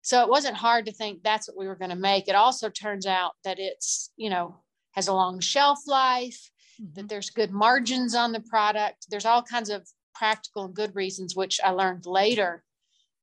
So 0.01 0.21
it 0.21 0.29
wasn't 0.29 0.55
hard 0.55 0.85
to 0.85 0.93
think 0.93 1.23
that's 1.23 1.49
what 1.49 1.57
we 1.57 1.67
were 1.67 1.75
going 1.75 1.89
to 1.89 1.97
make. 1.97 2.29
It 2.29 2.35
also 2.35 2.69
turns 2.69 3.05
out 3.05 3.33
that 3.43 3.59
it's, 3.59 4.13
you 4.15 4.29
know, 4.29 4.61
has 4.93 5.09
a 5.09 5.13
long 5.13 5.41
shelf 5.41 5.79
life, 5.87 6.51
mm-hmm. 6.81 6.93
that 6.93 7.09
there's 7.09 7.31
good 7.31 7.51
margins 7.51 8.15
on 8.15 8.31
the 8.31 8.39
product. 8.39 9.07
There's 9.09 9.25
all 9.25 9.43
kinds 9.43 9.69
of 9.69 9.85
practical 10.15 10.63
and 10.63 10.73
good 10.73 10.95
reasons, 10.95 11.35
which 11.35 11.59
I 11.61 11.71
learned 11.71 12.05
later 12.05 12.63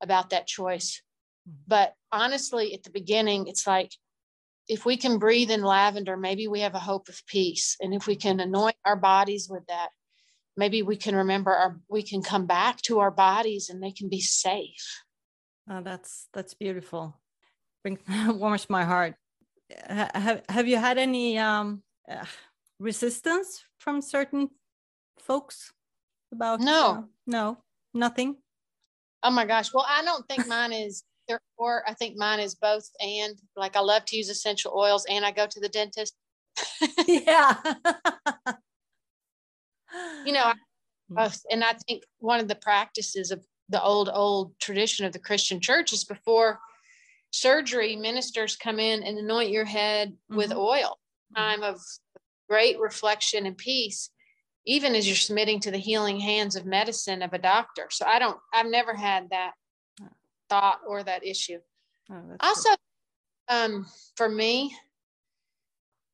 about 0.03 0.29
that 0.29 0.45
choice. 0.45 1.01
Mm-hmm. 1.49 1.63
But 1.65 1.95
honestly, 2.11 2.75
at 2.75 2.83
the 2.83 2.91
beginning, 2.91 3.47
it's 3.47 3.65
like 3.65 3.91
if 4.67 4.85
we 4.85 4.97
can 4.97 5.17
breathe 5.17 5.49
in 5.49 5.63
lavender, 5.63 6.15
maybe 6.15 6.47
we 6.47 6.59
have 6.59 6.75
a 6.75 6.79
hope 6.79 7.09
of 7.09 7.25
peace. 7.25 7.75
And 7.81 7.91
if 7.91 8.05
we 8.05 8.15
can 8.15 8.39
anoint 8.39 8.75
our 8.85 8.95
bodies 8.95 9.49
with 9.49 9.65
that, 9.65 9.89
maybe 10.61 10.81
we 10.83 10.95
can 10.95 11.15
remember 11.15 11.51
our 11.51 11.71
we 11.89 12.03
can 12.03 12.21
come 12.21 12.45
back 12.45 12.75
to 12.83 12.99
our 12.99 13.11
bodies 13.11 13.69
and 13.69 13.81
they 13.81 13.91
can 13.91 14.09
be 14.09 14.21
safe. 14.21 14.87
Oh, 15.69 15.81
that's 15.81 16.27
that's 16.33 16.53
beautiful. 16.53 17.03
Bring 17.83 17.97
warms 18.27 18.69
my 18.69 18.83
heart. 18.83 19.15
Have 19.89 20.41
have 20.47 20.67
you 20.67 20.77
had 20.77 20.97
any 20.97 21.37
um, 21.37 21.83
uh, 22.09 22.25
resistance 22.79 23.65
from 23.79 24.01
certain 24.01 24.49
folks? 25.19 25.73
about 26.31 26.59
no 26.59 26.91
uh, 26.91 27.01
no 27.27 27.57
nothing 27.93 28.35
oh 29.23 29.31
my 29.31 29.45
gosh 29.45 29.73
well 29.73 29.85
i 29.87 30.03
don't 30.03 30.27
think 30.27 30.47
mine 30.47 30.73
is 30.73 31.03
or 31.57 31.83
i 31.87 31.93
think 31.93 32.17
mine 32.17 32.39
is 32.39 32.55
both 32.55 32.89
and 32.99 33.35
like 33.55 33.75
i 33.75 33.79
love 33.79 34.03
to 34.05 34.17
use 34.17 34.29
essential 34.29 34.73
oils 34.75 35.05
and 35.09 35.25
i 35.25 35.31
go 35.31 35.45
to 35.45 35.59
the 35.59 35.69
dentist 35.69 36.15
yeah 37.07 37.55
you 40.25 40.33
know 40.33 40.53
hmm. 41.09 41.15
both 41.15 41.41
and 41.51 41.63
i 41.63 41.73
think 41.87 42.03
one 42.19 42.39
of 42.39 42.47
the 42.47 42.55
practices 42.55 43.31
of 43.31 43.43
the 43.69 43.81
old 43.81 44.09
old 44.11 44.57
tradition 44.59 45.05
of 45.05 45.13
the 45.13 45.19
christian 45.19 45.59
church 45.59 45.93
is 45.93 46.03
before 46.03 46.59
surgery 47.31 47.95
ministers 47.95 48.55
come 48.55 48.79
in 48.79 49.03
and 49.03 49.17
anoint 49.17 49.49
your 49.49 49.65
head 49.65 50.09
mm-hmm. 50.09 50.37
with 50.37 50.51
oil 50.51 50.99
mm-hmm. 51.35 51.41
time 51.41 51.63
of 51.63 51.79
great 52.49 52.79
reflection 52.79 53.45
and 53.45 53.57
peace 53.57 54.09
even 54.65 54.95
as 54.95 55.07
you're 55.07 55.15
submitting 55.15 55.59
to 55.59 55.71
the 55.71 55.77
healing 55.77 56.19
hands 56.19 56.55
of 56.55 56.65
medicine 56.65 57.21
of 57.21 57.33
a 57.33 57.39
doctor. 57.39 57.87
So 57.89 58.05
I 58.05 58.19
don't, 58.19 58.37
I've 58.53 58.67
never 58.67 58.93
had 58.93 59.29
that 59.31 59.53
thought 60.49 60.79
or 60.87 61.03
that 61.03 61.25
issue. 61.25 61.59
Oh, 62.11 62.35
also, 62.39 62.69
um, 63.47 63.85
for 64.15 64.29
me, 64.29 64.75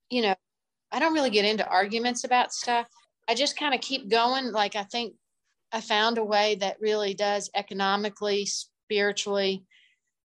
you 0.10 0.22
know, 0.22 0.36
I 0.92 1.00
don't 1.00 1.14
really 1.14 1.30
get 1.30 1.46
into 1.46 1.68
arguments 1.68 2.24
about 2.24 2.54
stuff. 2.54 2.88
I 3.28 3.36
just 3.36 3.58
kind 3.58 3.74
of 3.74 3.82
keep 3.82 4.10
going. 4.10 4.52
Like 4.52 4.76
I 4.76 4.84
think 4.84 5.16
I 5.72 5.82
found 5.82 6.18
a 6.18 6.24
way 6.24 6.56
that 6.56 6.80
really 6.80 7.14
does 7.14 7.50
economically, 7.56 8.46
spiritually, 8.46 9.66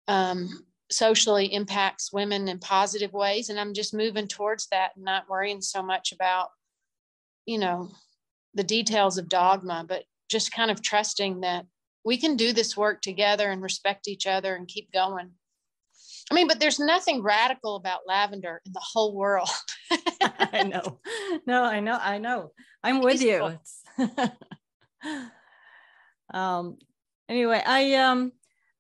um, 0.08 0.66
socially 0.92 1.54
impacts 1.54 2.12
women 2.12 2.48
in 2.48 2.60
positive 2.60 3.14
ways. 3.14 3.50
And 3.50 3.60
I'm 3.60 3.74
just 3.74 3.94
moving 3.94 4.28
towards 4.28 4.68
that 4.72 4.92
and 4.96 5.06
not 5.06 5.30
worrying 5.30 5.62
so 5.62 5.84
much 5.84 6.12
about 6.12 6.50
you 7.50 7.58
know, 7.58 7.90
the 8.54 8.64
details 8.64 9.18
of 9.18 9.28
dogma, 9.28 9.84
but 9.88 10.04
just 10.30 10.54
kind 10.54 10.70
of 10.70 10.84
trusting 10.84 11.42
that 11.42 11.66
we 12.06 12.16
can 12.16 12.36
do 12.36 12.54
this 12.54 12.78
work 12.78 13.02
together 13.02 13.50
and 13.50 13.60
respect 13.60 14.08
each 14.08 14.28
other 14.28 14.56
and 14.56 14.68
keep 14.68 14.92
going. 14.92 15.32
I 16.32 16.36
mean, 16.36 16.48
but 16.48 16.60
there's 16.60 16.80
nothing 16.80 17.24
radical 17.24 17.76
about 17.76 18.02
lavender 18.08 18.62
in 18.66 18.74
the 18.74 18.82
whole 18.82 19.16
world. 19.16 19.50
I 20.22 20.64
know. 20.64 21.00
No, 21.48 21.64
I 21.64 21.80
know. 21.80 21.98
I 22.00 22.18
know. 22.20 22.52
I'm 22.84 23.02
with 23.02 23.22
you. 23.22 23.58
um 26.34 26.78
anyway, 27.28 27.62
I 27.66 27.96
um 27.96 28.32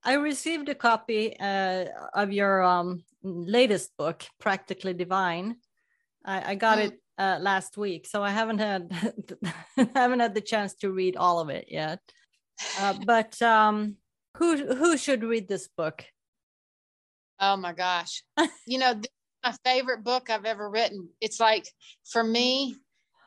I 0.03 0.13
received 0.13 0.69
a 0.69 0.75
copy 0.75 1.35
uh, 1.39 1.85
of 2.13 2.31
your 2.31 2.63
um 2.63 3.03
latest 3.23 3.97
book, 3.97 4.23
Practically 4.39 4.93
Divine. 4.93 5.57
I, 6.25 6.51
I 6.51 6.55
got 6.55 6.77
mm. 6.77 6.87
it 6.87 6.99
uh, 7.17 7.37
last 7.41 7.77
week, 7.77 8.07
so 8.07 8.23
I 8.23 8.31
haven't 8.31 8.59
had 8.59 8.91
haven't 9.95 10.19
had 10.19 10.35
the 10.35 10.41
chance 10.41 10.73
to 10.75 10.91
read 10.91 11.17
all 11.17 11.39
of 11.39 11.49
it 11.49 11.65
yet. 11.69 11.99
Uh, 12.79 12.93
but 13.05 13.41
um, 13.41 13.95
who 14.37 14.75
who 14.75 14.97
should 14.97 15.23
read 15.23 15.47
this 15.47 15.67
book? 15.67 16.05
Oh 17.39 17.57
my 17.57 17.73
gosh! 17.73 18.23
you 18.67 18.77
know, 18.79 18.99
my 19.43 19.53
favorite 19.63 20.03
book 20.03 20.29
I've 20.29 20.45
ever 20.45 20.69
written. 20.69 21.09
It's 21.21 21.39
like 21.39 21.65
for 22.11 22.23
me, 22.23 22.75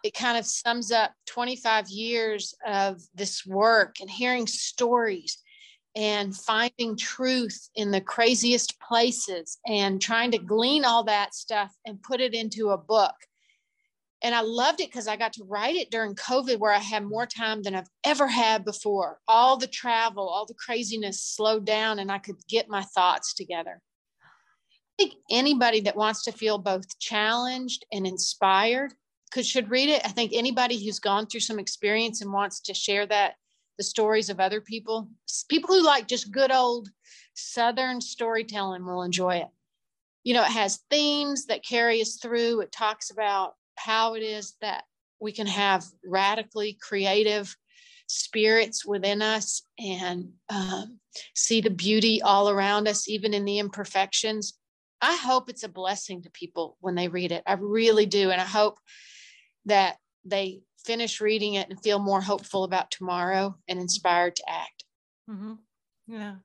it 0.04 0.14
kind 0.14 0.38
of 0.38 0.46
sums 0.46 0.92
up 0.92 1.12
25 1.26 1.88
years 1.88 2.54
of 2.66 3.00
this 3.14 3.46
work 3.46 3.96
and 4.00 4.10
hearing 4.10 4.46
stories 4.46 5.38
and 5.94 6.34
finding 6.34 6.96
truth 6.96 7.68
in 7.74 7.90
the 7.90 8.00
craziest 8.00 8.80
places 8.80 9.58
and 9.66 10.00
trying 10.00 10.30
to 10.30 10.38
glean 10.38 10.84
all 10.84 11.04
that 11.04 11.34
stuff 11.34 11.70
and 11.86 12.02
put 12.02 12.20
it 12.20 12.34
into 12.34 12.70
a 12.70 12.78
book 12.78 13.14
and 14.22 14.34
I 14.34 14.40
loved 14.40 14.80
it 14.80 14.88
because 14.88 15.08
I 15.08 15.16
got 15.16 15.32
to 15.34 15.44
write 15.44 15.74
it 15.74 15.90
during 15.90 16.14
COVID, 16.14 16.58
where 16.58 16.72
I 16.72 16.78
had 16.78 17.04
more 17.04 17.26
time 17.26 17.62
than 17.62 17.74
I've 17.74 17.90
ever 18.04 18.28
had 18.28 18.64
before. 18.64 19.18
All 19.26 19.56
the 19.56 19.66
travel, 19.66 20.28
all 20.28 20.46
the 20.46 20.54
craziness 20.54 21.22
slowed 21.22 21.66
down, 21.66 21.98
and 21.98 22.10
I 22.10 22.18
could 22.18 22.36
get 22.48 22.68
my 22.68 22.82
thoughts 22.82 23.34
together. 23.34 23.80
I 24.98 25.04
think 25.04 25.14
anybody 25.30 25.80
that 25.80 25.96
wants 25.96 26.24
to 26.24 26.32
feel 26.32 26.58
both 26.58 26.98
challenged 26.98 27.84
and 27.92 28.06
inspired 28.06 28.92
could 29.32 29.46
should 29.46 29.70
read 29.70 29.88
it. 29.88 30.02
I 30.04 30.08
think 30.08 30.32
anybody 30.34 30.84
who's 30.84 30.98
gone 30.98 31.26
through 31.26 31.40
some 31.40 31.58
experience 31.58 32.20
and 32.20 32.32
wants 32.32 32.60
to 32.60 32.74
share 32.74 33.06
that 33.06 33.34
the 33.78 33.84
stories 33.84 34.28
of 34.28 34.38
other 34.38 34.60
people. 34.60 35.08
People 35.48 35.74
who 35.74 35.82
like 35.84 36.06
just 36.06 36.30
good 36.30 36.52
old 36.52 36.88
Southern 37.34 38.00
storytelling 38.00 38.84
will 38.84 39.02
enjoy 39.02 39.36
it. 39.36 39.48
You 40.24 40.34
know, 40.34 40.42
it 40.42 40.50
has 40.50 40.80
themes 40.90 41.46
that 41.46 41.64
carry 41.64 42.00
us 42.00 42.16
through. 42.16 42.60
It 42.60 42.70
talks 42.70 43.10
about 43.10 43.54
how 43.76 44.14
it 44.14 44.22
is 44.22 44.54
that 44.60 44.84
we 45.20 45.32
can 45.32 45.46
have 45.46 45.84
radically 46.04 46.78
creative 46.80 47.56
spirits 48.06 48.84
within 48.84 49.22
us 49.22 49.62
and 49.78 50.32
um, 50.50 51.00
see 51.34 51.60
the 51.60 51.70
beauty 51.70 52.20
all 52.20 52.50
around 52.50 52.86
us, 52.86 53.08
even 53.08 53.32
in 53.32 53.44
the 53.44 53.58
imperfections. 53.58 54.58
I 55.02 55.16
hope 55.16 55.50
it's 55.50 55.64
a 55.64 55.68
blessing 55.68 56.22
to 56.22 56.30
people 56.30 56.76
when 56.80 56.94
they 56.94 57.08
read 57.08 57.32
it. 57.32 57.42
I 57.44 57.54
really 57.54 58.06
do. 58.06 58.30
And 58.30 58.40
I 58.40 58.44
hope 58.44 58.78
that 59.66 59.96
they 60.24 60.62
finish 60.84 61.20
reading 61.20 61.54
it 61.54 61.68
and 61.68 61.82
feel 61.82 61.98
more 61.98 62.20
hopeful 62.20 62.62
about 62.64 62.90
tomorrow 62.90 63.56
and 63.68 63.80
inspired 63.80 64.36
to 64.36 64.44
act. 64.48 64.84
Mm-hmm. 65.28 65.54
Yeah. 66.06 66.36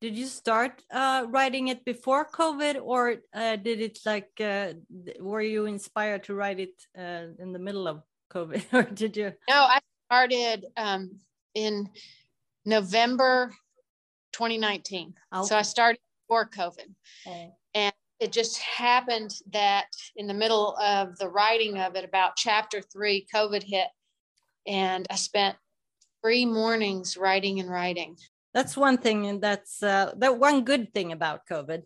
Did 0.00 0.18
you 0.18 0.26
start 0.26 0.82
uh, 0.92 1.24
writing 1.28 1.68
it 1.68 1.82
before 1.86 2.28
COVID, 2.28 2.78
or 2.82 3.16
uh, 3.32 3.56
did 3.56 3.80
it 3.80 4.00
like 4.04 4.28
uh, 4.38 4.74
were 5.18 5.40
you 5.40 5.64
inspired 5.64 6.24
to 6.24 6.34
write 6.34 6.60
it 6.60 6.74
uh, 6.98 7.28
in 7.38 7.52
the 7.52 7.58
middle 7.58 7.88
of 7.88 8.02
COVID, 8.30 8.64
or 8.72 8.82
did 8.82 9.16
you? 9.16 9.32
No, 9.48 9.62
I 9.62 9.80
started 10.06 10.66
um, 10.76 11.20
in 11.54 11.88
November 12.66 13.50
2019. 14.32 15.14
Okay. 15.34 15.46
So 15.46 15.56
I 15.56 15.62
started 15.62 16.00
before 16.26 16.50
COVID, 16.50 16.92
okay. 17.26 17.52
And 17.74 17.92
it 18.20 18.32
just 18.32 18.58
happened 18.58 19.34
that 19.52 19.86
in 20.16 20.26
the 20.26 20.34
middle 20.34 20.76
of 20.78 21.16
the 21.18 21.28
writing 21.28 21.78
of 21.78 21.96
it, 21.96 22.04
about 22.04 22.36
chapter 22.36 22.80
three, 22.80 23.26
COVID 23.34 23.62
hit, 23.62 23.88
and 24.66 25.06
I 25.10 25.16
spent 25.16 25.56
three 26.22 26.46
mornings 26.46 27.16
writing 27.16 27.60
and 27.60 27.68
writing. 27.68 28.16
That's 28.54 28.76
one 28.76 28.98
thing, 28.98 29.26
and 29.26 29.42
that's 29.42 29.82
uh, 29.82 30.12
that 30.16 30.38
one 30.38 30.64
good 30.64 30.94
thing 30.94 31.12
about 31.12 31.46
COVID. 31.50 31.82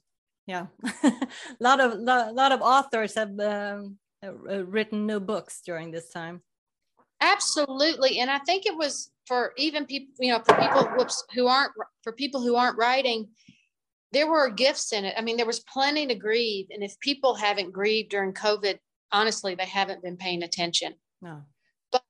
Yeah, 0.46 0.66
a 1.02 1.12
lot 1.60 1.80
of 1.80 1.98
lot, 1.98 2.34
lot 2.34 2.52
of 2.52 2.60
authors 2.60 3.14
have 3.14 3.38
um, 3.40 3.96
uh, 4.24 4.64
written 4.64 5.06
new 5.06 5.20
books 5.20 5.62
during 5.64 5.90
this 5.90 6.10
time. 6.10 6.42
Absolutely, 7.20 8.20
and 8.20 8.30
I 8.30 8.38
think 8.40 8.66
it 8.66 8.76
was 8.76 9.10
for 9.26 9.52
even 9.56 9.86
people, 9.86 10.14
you 10.20 10.30
know, 10.30 10.40
for 10.40 10.54
people 10.54 10.84
whoops, 10.96 11.24
who 11.34 11.46
aren't 11.46 11.72
for 12.02 12.12
people 12.12 12.42
who 12.42 12.54
aren't 12.54 12.78
writing 12.78 13.28
there 14.12 14.30
were 14.30 14.50
gifts 14.50 14.92
in 14.92 15.04
it. 15.04 15.14
I 15.16 15.22
mean, 15.22 15.36
there 15.36 15.46
was 15.46 15.60
plenty 15.60 16.06
to 16.06 16.14
grieve. 16.14 16.66
And 16.70 16.82
if 16.82 16.98
people 17.00 17.34
haven't 17.34 17.72
grieved 17.72 18.10
during 18.10 18.32
COVID, 18.32 18.78
honestly, 19.12 19.54
they 19.54 19.66
haven't 19.66 20.02
been 20.02 20.16
paying 20.16 20.42
attention. 20.42 20.94
No. 21.20 21.42
But 21.92 22.02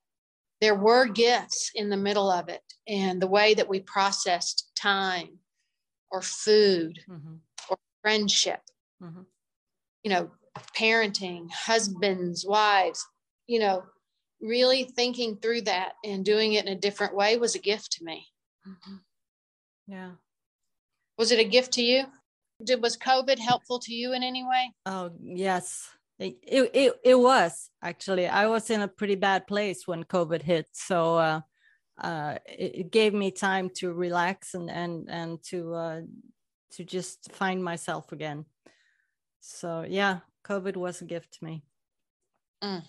there 0.60 0.76
were 0.76 1.06
gifts 1.06 1.72
in 1.74 1.90
the 1.90 1.96
middle 1.96 2.30
of 2.30 2.48
it. 2.48 2.62
And 2.86 3.20
the 3.20 3.26
way 3.26 3.54
that 3.54 3.68
we 3.68 3.80
processed 3.80 4.70
time 4.76 5.38
or 6.10 6.22
food 6.22 7.00
mm-hmm. 7.08 7.34
or 7.68 7.76
friendship, 8.02 8.60
mm-hmm. 9.02 9.22
you 10.04 10.10
know, 10.10 10.30
parenting, 10.76 11.50
husbands, 11.52 12.44
wives, 12.46 13.04
you 13.46 13.58
know, 13.58 13.84
really 14.40 14.84
thinking 14.84 15.36
through 15.36 15.62
that 15.62 15.94
and 16.04 16.24
doing 16.24 16.52
it 16.52 16.66
in 16.66 16.72
a 16.72 16.78
different 16.78 17.14
way 17.14 17.36
was 17.36 17.54
a 17.54 17.60
gift 17.60 17.92
to 17.92 18.04
me. 18.04 18.26
Mm-hmm. 18.66 18.96
Yeah. 19.88 20.10
Was 21.18 21.32
it 21.32 21.40
a 21.40 21.44
gift 21.44 21.72
to 21.72 21.82
you? 21.82 22.04
Did 22.64 22.82
was 22.82 22.96
COVID 22.96 23.38
helpful 23.38 23.78
to 23.80 23.92
you 23.92 24.12
in 24.12 24.22
any 24.22 24.44
way? 24.44 24.72
Oh 24.86 25.10
yes, 25.22 25.88
it 26.18 26.38
it, 26.42 26.94
it 27.04 27.14
was 27.18 27.70
actually. 27.82 28.26
I 28.26 28.46
was 28.46 28.70
in 28.70 28.82
a 28.82 28.88
pretty 28.88 29.16
bad 29.16 29.46
place 29.46 29.86
when 29.86 30.04
COVID 30.04 30.42
hit, 30.42 30.66
so 30.72 31.16
uh, 31.16 31.40
uh, 32.00 32.38
it, 32.46 32.74
it, 32.74 32.90
gave 32.90 33.14
me 33.14 33.30
time 33.30 33.70
to 33.76 33.92
relax 33.92 34.54
and 34.54 34.70
and 34.70 35.08
and 35.08 35.42
to 35.44 35.74
uh, 35.74 36.00
to 36.72 36.84
just 36.84 37.32
find 37.32 37.62
myself 37.62 38.12
again. 38.12 38.44
So 39.40 39.84
yeah, 39.88 40.20
COVID 40.44 40.76
was 40.76 41.00
a 41.00 41.04
gift 41.04 41.34
to 41.34 41.44
me. 41.44 41.62
Mm. 42.62 42.82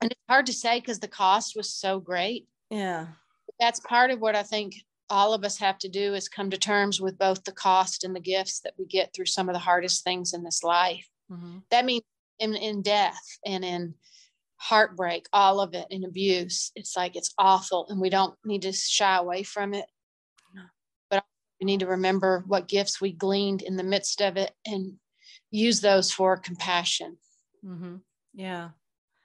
And 0.00 0.10
it's 0.10 0.20
hard 0.28 0.46
to 0.46 0.52
say 0.52 0.80
because 0.80 0.98
the 0.98 1.08
cost 1.08 1.54
was 1.56 1.72
so 1.72 2.00
great. 2.00 2.48
Yeah. 2.70 3.06
That's 3.60 3.80
part 3.80 4.10
of 4.10 4.20
what 4.20 4.34
I 4.34 4.42
think 4.42 4.74
all 5.10 5.34
of 5.34 5.44
us 5.44 5.58
have 5.58 5.78
to 5.78 5.88
do 5.88 6.14
is 6.14 6.28
come 6.28 6.50
to 6.50 6.58
terms 6.58 7.00
with 7.00 7.18
both 7.18 7.44
the 7.44 7.52
cost 7.52 8.04
and 8.04 8.14
the 8.14 8.20
gifts 8.20 8.60
that 8.60 8.74
we 8.78 8.86
get 8.86 9.12
through 9.14 9.26
some 9.26 9.48
of 9.48 9.54
the 9.54 9.58
hardest 9.58 10.04
things 10.04 10.32
in 10.32 10.42
this 10.42 10.62
life. 10.62 11.06
Mm-hmm. 11.30 11.58
That 11.70 11.84
means 11.84 12.02
in, 12.38 12.54
in 12.54 12.82
death 12.82 13.20
and 13.44 13.64
in 13.64 13.94
heartbreak, 14.56 15.26
all 15.32 15.60
of 15.60 15.74
it, 15.74 15.86
in 15.90 16.04
abuse. 16.04 16.70
It's 16.76 16.96
like 16.96 17.16
it's 17.16 17.34
awful, 17.36 17.86
and 17.88 18.00
we 18.00 18.10
don't 18.10 18.34
need 18.44 18.62
to 18.62 18.72
shy 18.72 19.16
away 19.16 19.42
from 19.42 19.74
it. 19.74 19.86
No. 20.54 20.62
But 21.10 21.24
we 21.60 21.64
need 21.66 21.80
to 21.80 21.86
remember 21.86 22.44
what 22.46 22.68
gifts 22.68 23.00
we 23.00 23.12
gleaned 23.12 23.62
in 23.62 23.76
the 23.76 23.82
midst 23.82 24.20
of 24.20 24.36
it 24.36 24.52
and 24.64 24.94
use 25.50 25.80
those 25.80 26.12
for 26.12 26.36
compassion. 26.36 27.16
Mm-hmm. 27.64 27.96
Yeah. 28.34 28.70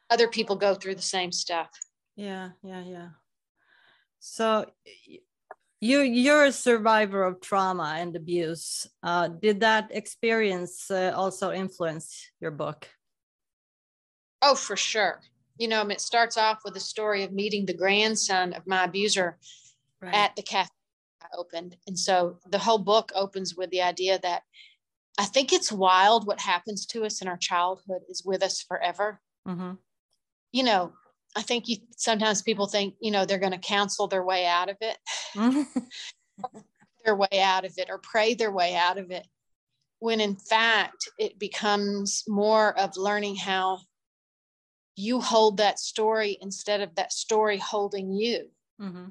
Other 0.10 0.28
people 0.28 0.56
go 0.56 0.74
through 0.74 0.96
the 0.96 1.02
same 1.02 1.32
stuff. 1.32 1.70
Yeah, 2.16 2.50
yeah, 2.64 2.84
yeah. 2.84 3.10
So 4.20 4.66
you 5.80 6.02
you're 6.02 6.46
a 6.46 6.52
survivor 6.52 7.24
of 7.24 7.42
trauma 7.42 7.96
and 7.98 8.16
abuse. 8.16 8.88
Uh, 9.04 9.28
did 9.28 9.60
that 9.62 9.90
experience 9.92 10.90
uh, 10.90 11.14
also 11.16 11.52
influence 11.52 12.32
your 12.40 12.52
book? 12.52 12.88
Oh 14.42 14.56
for 14.56 14.76
sure. 14.76 15.22
You 15.58 15.68
know 15.68 15.82
it 15.88 16.02
starts 16.02 16.38
off 16.38 16.62
with 16.66 16.76
a 16.76 16.82
story 16.82 17.24
of 17.24 17.32
meeting 17.32 17.66
the 17.66 17.74
grandson 17.74 18.54
of 18.54 18.66
my 18.68 18.86
abuser 18.86 19.38
right. 20.02 20.14
at 20.14 20.36
the 20.36 20.44
cafe 20.44 20.70
I 21.22 21.28
opened. 21.38 21.76
And 21.88 21.98
so 21.98 22.38
the 22.50 22.60
whole 22.60 22.78
book 22.78 23.12
opens 23.16 23.56
with 23.56 23.70
the 23.70 23.82
idea 23.82 24.20
that 24.24 24.44
i 25.20 25.26
think 25.26 25.52
it's 25.52 25.72
wild 25.72 26.28
what 26.28 26.40
happens 26.40 26.86
to 26.86 27.04
us 27.04 27.22
in 27.22 27.28
our 27.28 27.38
childhood 27.38 28.02
is 28.08 28.24
with 28.24 28.44
us 28.44 28.62
forever. 28.62 29.20
Mm-hmm. 29.48 29.74
you 30.52 30.64
know 30.64 30.92
I 31.38 31.44
think 31.44 31.68
you 31.68 31.78
sometimes 31.96 32.42
people 32.42 32.66
think, 32.66 32.96
you 33.00 33.12
know, 33.12 33.24
they're 33.24 33.38
going 33.38 33.52
to 33.52 33.60
counsel 33.60 34.08
their 34.08 34.24
way 34.24 34.48
out 34.48 34.70
of 34.70 34.78
it, 34.82 34.98
their 37.06 37.16
way 37.16 37.40
out 37.40 37.64
of 37.64 37.74
it, 37.78 37.90
or 37.92 38.00
pray 38.00 38.34
their 38.34 38.52
way 38.52 38.76
out 38.76 38.98
of 38.98 39.12
it. 39.12 39.28
When 40.00 40.20
in 40.20 40.36
fact, 40.36 41.08
it 41.20 41.38
becomes 41.38 42.24
more 42.28 42.78
of 42.80 42.98
learning 42.98 43.36
how 43.36 43.82
you 44.96 45.22
hold 45.22 45.58
that 45.58 45.78
story 45.78 46.40
instead 46.42 46.82
of 46.82 46.96
that 46.96 47.14
story 47.14 47.58
holding 47.58 48.12
you. 48.12 48.50
Mm-hmm. 48.82 49.10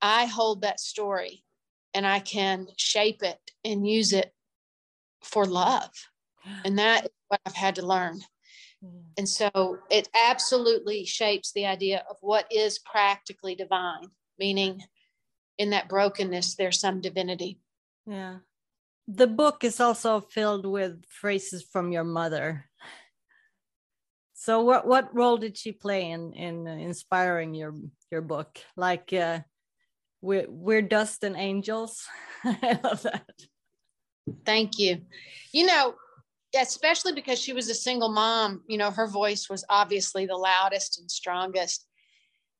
I 0.00 0.24
hold 0.24 0.62
that 0.62 0.80
story 0.80 1.44
and 1.92 2.06
I 2.06 2.20
can 2.20 2.66
shape 2.78 3.22
it 3.22 3.38
and 3.62 3.86
use 3.86 4.14
it 4.14 4.32
for 5.22 5.44
love. 5.44 5.90
And 6.64 6.78
that 6.78 7.04
is 7.04 7.10
what 7.26 7.40
I've 7.44 7.56
had 7.56 7.74
to 7.74 7.84
learn. 7.84 8.20
And 9.18 9.28
so 9.28 9.78
it 9.90 10.08
absolutely 10.28 11.04
shapes 11.04 11.52
the 11.52 11.66
idea 11.66 12.04
of 12.10 12.16
what 12.20 12.46
is 12.50 12.78
practically 12.78 13.54
divine, 13.54 14.08
meaning 14.38 14.82
in 15.58 15.70
that 15.70 15.88
brokenness, 15.88 16.54
there's 16.54 16.78
some 16.78 17.00
divinity. 17.00 17.58
Yeah. 18.06 18.38
The 19.08 19.26
book 19.26 19.64
is 19.64 19.80
also 19.80 20.20
filled 20.20 20.66
with 20.66 21.04
phrases 21.08 21.64
from 21.72 21.92
your 21.92 22.04
mother. 22.04 22.68
So 24.34 24.60
what 24.60 24.86
what 24.86 25.14
role 25.14 25.38
did 25.38 25.56
she 25.56 25.72
play 25.72 26.10
in 26.10 26.34
in 26.34 26.66
inspiring 26.66 27.54
your 27.54 27.74
your 28.10 28.20
book? 28.20 28.58
Like 28.76 29.12
uh 29.12 29.40
we're 30.20 30.46
we're 30.48 30.82
dust 30.82 31.24
and 31.24 31.36
angels. 31.36 32.04
I 32.44 32.78
love 32.82 33.02
that. 33.02 33.30
Thank 34.44 34.78
you. 34.78 35.02
You 35.52 35.66
know, 35.66 35.94
especially 36.62 37.12
because 37.12 37.40
she 37.40 37.52
was 37.52 37.68
a 37.68 37.74
single 37.74 38.10
mom, 38.10 38.62
you 38.68 38.78
know, 38.78 38.90
her 38.90 39.06
voice 39.06 39.48
was 39.48 39.64
obviously 39.68 40.26
the 40.26 40.36
loudest 40.36 41.00
and 41.00 41.10
strongest. 41.10 41.86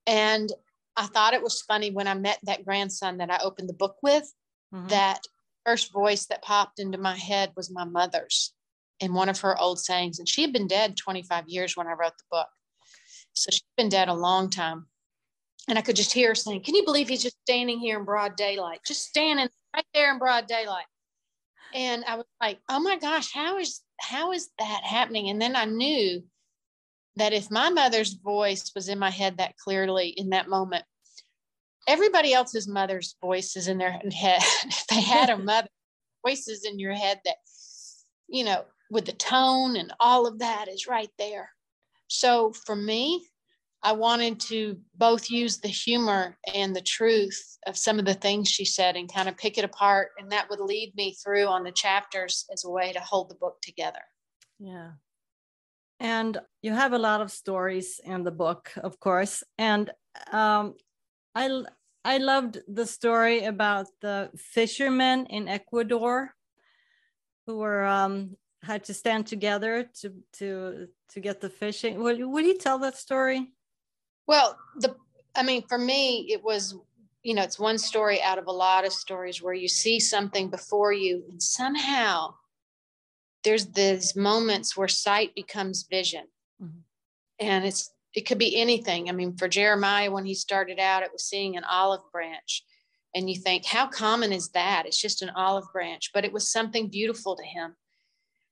And 0.07 0.51
I 0.97 1.07
thought 1.07 1.35
it 1.35 1.43
was 1.43 1.63
funny 1.63 1.91
when 1.91 2.07
I 2.07 2.15
met 2.15 2.39
that 2.45 2.65
grandson 2.65 3.19
that 3.19 3.31
I 3.31 3.39
opened 3.43 3.69
the 3.69 3.75
book 3.75 3.97
with, 4.03 4.33
mm-hmm. 4.75 4.89
that 4.89 5.21
first 5.65 5.93
voice 5.93 6.27
that 6.27 6.43
popped 6.43 6.79
into 6.79 6.99
my 6.99 7.17
head 7.17 7.53
was 7.57 7.71
my 7.71 7.85
mother's 7.85 8.53
in 9.01 9.13
one 9.13 9.29
of 9.29 9.41
her 9.41 9.59
old 9.59 9.79
sayings. 9.79 10.19
And 10.19 10.29
she 10.29 10.43
had 10.43 10.53
been 10.53 10.69
dead 10.69 10.97
25 10.97 11.49
years 11.49 11.77
when 11.77 11.87
I 11.87 11.93
wrote 11.93 12.17
the 12.17 12.25
book. 12.31 12.49
So 13.35 13.51
she'd 13.51 13.63
been 13.77 13.89
dead 13.89 14.09
a 14.09 14.15
long 14.15 14.49
time. 14.49 14.87
And 15.69 15.79
I 15.79 15.83
could 15.83 15.97
just 15.97 16.13
hear 16.13 16.29
her 16.29 16.35
saying, 16.35 16.63
Can 16.63 16.77
you 16.77 16.85
believe 16.85 17.09
he's 17.09 17.25
just 17.25 17.41
standing 17.43 17.79
here 17.79 17.99
in 17.99 18.05
broad 18.05 18.37
daylight? 18.37 18.81
Just 18.87 19.05
standing 19.05 19.49
right 19.75 19.85
there 19.93 20.13
in 20.13 20.19
broad 20.19 20.47
daylight. 20.47 20.87
And 21.75 22.05
I 22.07 22.17
was 22.17 22.27
like, 22.41 22.59
oh 22.69 22.81
my 22.81 22.97
gosh, 22.97 23.33
how 23.33 23.59
is 23.59 23.81
how 24.01 24.33
is 24.33 24.49
that 24.59 24.83
happening? 24.85 25.29
And 25.29 25.41
then 25.41 25.57
I 25.57 25.65
knew 25.65 26.23
that 27.17 27.33
if 27.33 27.51
my 27.51 27.71
mother's 27.71 28.15
voice 28.15 28.73
was 28.75 28.89
in 28.89 28.99
my 28.99 29.11
head 29.11 29.39
that 29.39 29.57
clearly 29.57 30.09
in 30.09 30.31
that 30.31 30.49
moment, 30.49 30.85
everybody 31.89 32.33
else's 32.33 32.69
mother's 32.69 33.17
voice 33.21 33.57
is 33.57 33.69
in 33.69 33.79
their 33.79 33.93
head. 34.15 34.43
if 34.65 34.87
they 34.89 35.01
had 35.01 35.31
a 35.31 35.39
mother, 35.43 35.69
voices 36.27 36.65
in 36.65 36.79
your 36.79 36.93
head 36.93 37.21
that, 37.25 37.37
you 38.29 38.45
know, 38.45 38.65
with 38.91 39.07
the 39.07 39.13
tone 39.13 39.77
and 39.77 39.93
all 40.01 40.27
of 40.27 40.41
that 40.41 40.67
is 40.69 40.87
right 40.87 41.11
there. 41.19 41.51
So 42.09 42.53
for 42.53 42.75
me, 42.77 43.27
I 43.87 43.93
wanted 43.93 44.41
to 44.41 44.77
both 44.97 45.31
use 45.31 45.59
the 45.59 45.69
humor 45.69 46.37
and 46.53 46.75
the 46.75 46.81
truth 46.81 47.41
of 47.69 47.77
some 47.77 48.01
of 48.01 48.05
the 48.05 48.15
things 48.15 48.49
she 48.49 48.65
said 48.65 48.97
and 48.97 49.13
kind 49.13 49.29
of 49.29 49.37
pick 49.37 49.59
it 49.59 49.65
apart. 49.65 50.09
And 50.19 50.33
that 50.33 50.51
would 50.51 50.59
lead 50.59 50.93
me 50.97 51.15
through 51.23 51.47
on 51.47 51.63
the 51.63 51.71
chapters 51.71 52.47
as 52.53 52.65
a 52.65 52.69
way 52.69 52.93
to 52.93 52.99
hold 52.99 53.31
the 53.31 53.37
book 53.37 53.59
together. 53.63 54.01
Yeah. 54.59 54.91
And 56.01 56.37
you 56.63 56.73
have 56.73 56.95
a 56.95 56.99
lot 56.99 57.21
of 57.21 57.31
stories 57.31 58.01
in 58.03 58.25
the 58.25 58.33
book, 58.33 58.73
of 58.83 58.99
course. 58.99 59.45
And 59.57 59.93
um, 60.33 60.75
I, 61.37 61.63
I 62.05 62.19
loved 62.19 62.59
the 62.67 62.87
story 62.87 63.45
about 63.45 63.87
the 64.01 64.31
fishermen 64.37 65.27
in 65.27 65.47
Ecuador 65.47 66.35
who 67.47 67.59
were 67.59 67.85
um, 67.85 68.37
had 68.65 68.83
to 68.87 68.95
stand 68.95 69.29
together 69.29 69.89
to 70.01 70.13
to 70.39 70.89
to 71.11 71.21
get 71.21 71.41
the 71.41 71.51
fishing. 71.51 72.03
Will, 72.03 72.29
will 72.29 72.45
you 72.45 72.59
tell 72.59 72.81
that 72.81 72.97
story? 72.97 73.53
Well, 74.27 74.59
the 74.77 74.97
I 75.35 75.43
mean, 75.43 75.63
for 75.69 75.79
me, 75.79 76.27
it 76.31 76.43
was 76.43 76.75
you 77.23 77.35
know, 77.35 77.43
it's 77.43 77.59
one 77.59 77.77
story 77.77 78.23
out 78.23 78.39
of 78.39 78.47
a 78.47 78.53
lot 78.53 78.87
of 78.87 78.93
stories 78.93 79.43
where 79.43 79.55
you 79.55 79.67
see 79.67 79.99
something 79.99 80.49
before 80.49 80.93
you, 80.93 81.25
and 81.29 81.43
somehow 81.43 82.35
there's 83.43 83.67
these 83.67 84.15
moments 84.15 84.77
where 84.77 84.89
sight 84.89 85.35
becomes 85.35 85.89
vision, 85.91 86.25
mm-hmm. 86.63 86.79
and 87.41 87.65
it's 87.65 87.91
it 88.15 88.27
could 88.27 88.39
be 88.39 88.61
anything. 88.61 89.09
I 89.09 89.13
mean, 89.13 89.37
for 89.37 89.47
Jeremiah, 89.47 90.11
when 90.11 90.25
he 90.25 90.35
started 90.35 90.79
out, 90.79 91.03
it 91.03 91.13
was 91.13 91.25
seeing 91.25 91.57
an 91.57 91.65
olive 91.65 92.01
branch. 92.11 92.65
And 93.15 93.29
you 93.29 93.37
think, 93.37 93.65
how 93.65 93.87
common 93.87 94.33
is 94.33 94.49
that? 94.51 94.85
It's 94.87 95.01
just 95.01 95.23
an 95.23 95.31
olive 95.31 95.67
branch, 95.73 96.11
but 96.15 96.25
it 96.25 96.33
was 96.33 96.51
something 96.51 96.89
beautiful 96.89 97.37
to 97.37 97.43
him. 97.45 97.77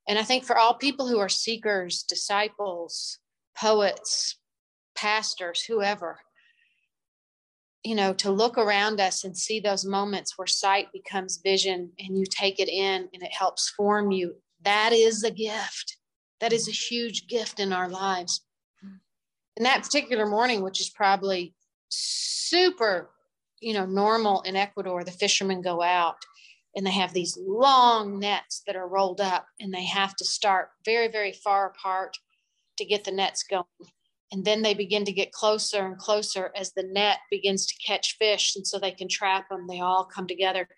And 0.07 0.19
I 0.19 0.23
think 0.23 0.45
for 0.45 0.59
all 0.59 0.75
people 0.75 1.09
who 1.09 1.19
are 1.19 1.31
seekers, 1.31 2.03
disciples, 2.03 3.19
poets, 3.57 4.37
pastors, 4.95 5.63
whoever, 5.63 6.19
you 7.85 7.95
know, 7.95 8.13
to 8.15 8.31
look 8.31 8.57
around 8.57 9.01
us 9.01 9.25
and 9.25 9.37
see 9.37 9.61
those 9.61 9.85
moments 9.85 10.39
where 10.39 10.47
sight 10.47 10.89
becomes 10.93 11.41
vision 11.45 11.91
and 11.99 12.17
you 12.17 12.25
take 12.25 12.59
it 12.59 12.69
in 12.69 13.09
and 13.13 13.23
it 13.23 13.33
helps 13.33 13.71
form 13.71 14.11
you, 14.11 14.35
that 14.63 14.93
is 14.93 15.23
a 15.23 15.31
gift. 15.31 15.99
That 16.41 16.53
is 16.53 16.69
a 16.69 16.73
huge 16.73 17.27
gift 17.27 17.61
in 17.61 17.73
our 17.73 17.89
lives. 17.89 18.45
And 19.57 19.65
that 19.65 19.83
particular 19.83 20.27
morning, 20.27 20.63
which 20.63 20.81
is 20.81 20.91
probably 20.91 21.55
super, 21.89 23.11
you 23.61 23.75
know, 23.75 23.87
normal 23.87 24.43
in 24.43 24.57
Ecuador, 24.57 25.05
the 25.05 25.13
fishermen 25.13 25.63
go 25.63 25.81
out 25.81 26.17
and 26.75 26.87
they 26.87 26.91
have 26.91 27.13
these 27.13 27.39
long 27.41 28.19
nets 28.19 28.63
that 28.67 28.77
are 28.77 28.89
rolled 28.89 29.21
up 29.21 29.47
and 29.61 29.73
they 29.73 29.85
have 29.85 30.17
to 30.17 30.25
start 30.25 30.71
very 30.85 31.09
very 31.09 31.33
far 31.33 31.69
apart 31.69 32.17
to 32.77 32.85
get 32.85 33.05
the 33.05 33.13
nets 33.13 33.45
going 33.45 33.65
and 34.35 34.45
then 34.45 34.61
they 34.61 34.75
begin 34.75 35.05
to 35.05 35.13
get 35.13 35.33
closer 35.33 35.87
and 35.87 35.97
closer 35.97 36.51
as 36.55 36.73
the 36.73 36.83
net 36.83 37.19
begins 37.31 37.67
to 37.67 37.75
catch 37.87 38.17
fish 38.19 38.57
and 38.57 38.67
so 38.67 38.79
they 38.79 38.91
can 38.91 39.09
trap 39.09 39.49
them 39.49 39.67
they 39.67 39.81
all 39.81 40.05
come 40.05 40.27
together 40.27 40.69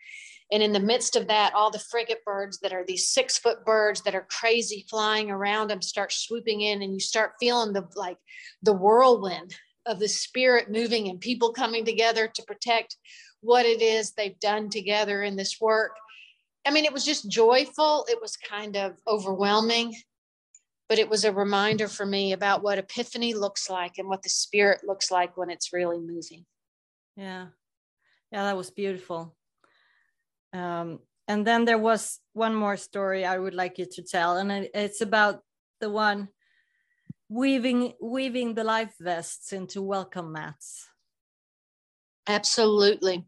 and 0.52 0.62
in 0.62 0.72
the 0.72 0.78
midst 0.78 1.16
of 1.16 1.26
that 1.26 1.54
all 1.54 1.70
the 1.70 1.78
frigate 1.78 2.24
birds 2.24 2.60
that 2.60 2.72
are 2.72 2.84
these 2.86 3.08
six 3.08 3.38
foot 3.38 3.64
birds 3.64 4.02
that 4.02 4.14
are 4.14 4.28
crazy 4.30 4.86
flying 4.88 5.30
around 5.30 5.68
them 5.68 5.82
start 5.82 6.12
swooping 6.12 6.60
in 6.60 6.82
and 6.82 6.92
you 6.92 7.00
start 7.00 7.32
feeling 7.40 7.72
the 7.72 7.84
like 7.96 8.18
the 8.62 8.72
whirlwind 8.72 9.56
of 9.86 9.98
the 9.98 10.08
spirit 10.08 10.70
moving 10.70 11.08
and 11.08 11.20
people 11.20 11.52
coming 11.52 11.84
together 11.84 12.28
to 12.28 12.42
protect 12.42 12.96
what 13.40 13.64
it 13.64 13.80
is 13.80 14.12
they've 14.12 14.38
done 14.40 14.68
together 14.68 15.22
in 15.22 15.36
this 15.36 15.60
work. 15.60 15.92
I 16.66 16.70
mean, 16.70 16.84
it 16.84 16.92
was 16.92 17.04
just 17.04 17.30
joyful. 17.30 18.04
It 18.08 18.18
was 18.20 18.36
kind 18.36 18.76
of 18.76 18.96
overwhelming, 19.06 19.94
but 20.88 20.98
it 20.98 21.08
was 21.08 21.24
a 21.24 21.32
reminder 21.32 21.88
for 21.88 22.06
me 22.06 22.32
about 22.32 22.62
what 22.62 22.78
epiphany 22.78 23.34
looks 23.34 23.68
like 23.68 23.98
and 23.98 24.08
what 24.08 24.22
the 24.22 24.28
spirit 24.28 24.82
looks 24.86 25.10
like 25.10 25.36
when 25.36 25.50
it's 25.50 25.72
really 25.72 25.98
moving. 25.98 26.44
Yeah. 27.16 27.46
Yeah, 28.32 28.44
that 28.44 28.56
was 28.56 28.70
beautiful. 28.70 29.36
Um, 30.52 31.00
and 31.28 31.46
then 31.46 31.64
there 31.64 31.78
was 31.78 32.20
one 32.32 32.54
more 32.54 32.76
story 32.76 33.24
I 33.24 33.38
would 33.38 33.54
like 33.54 33.78
you 33.78 33.86
to 33.92 34.02
tell, 34.02 34.36
and 34.36 34.68
it's 34.74 35.00
about 35.00 35.40
the 35.80 35.90
one 35.90 36.28
weaving 37.28 37.92
weaving 38.00 38.54
the 38.54 38.64
life 38.64 38.94
vests 39.00 39.52
into 39.52 39.82
welcome 39.82 40.32
mats. 40.32 40.88
Absolutely. 42.28 43.26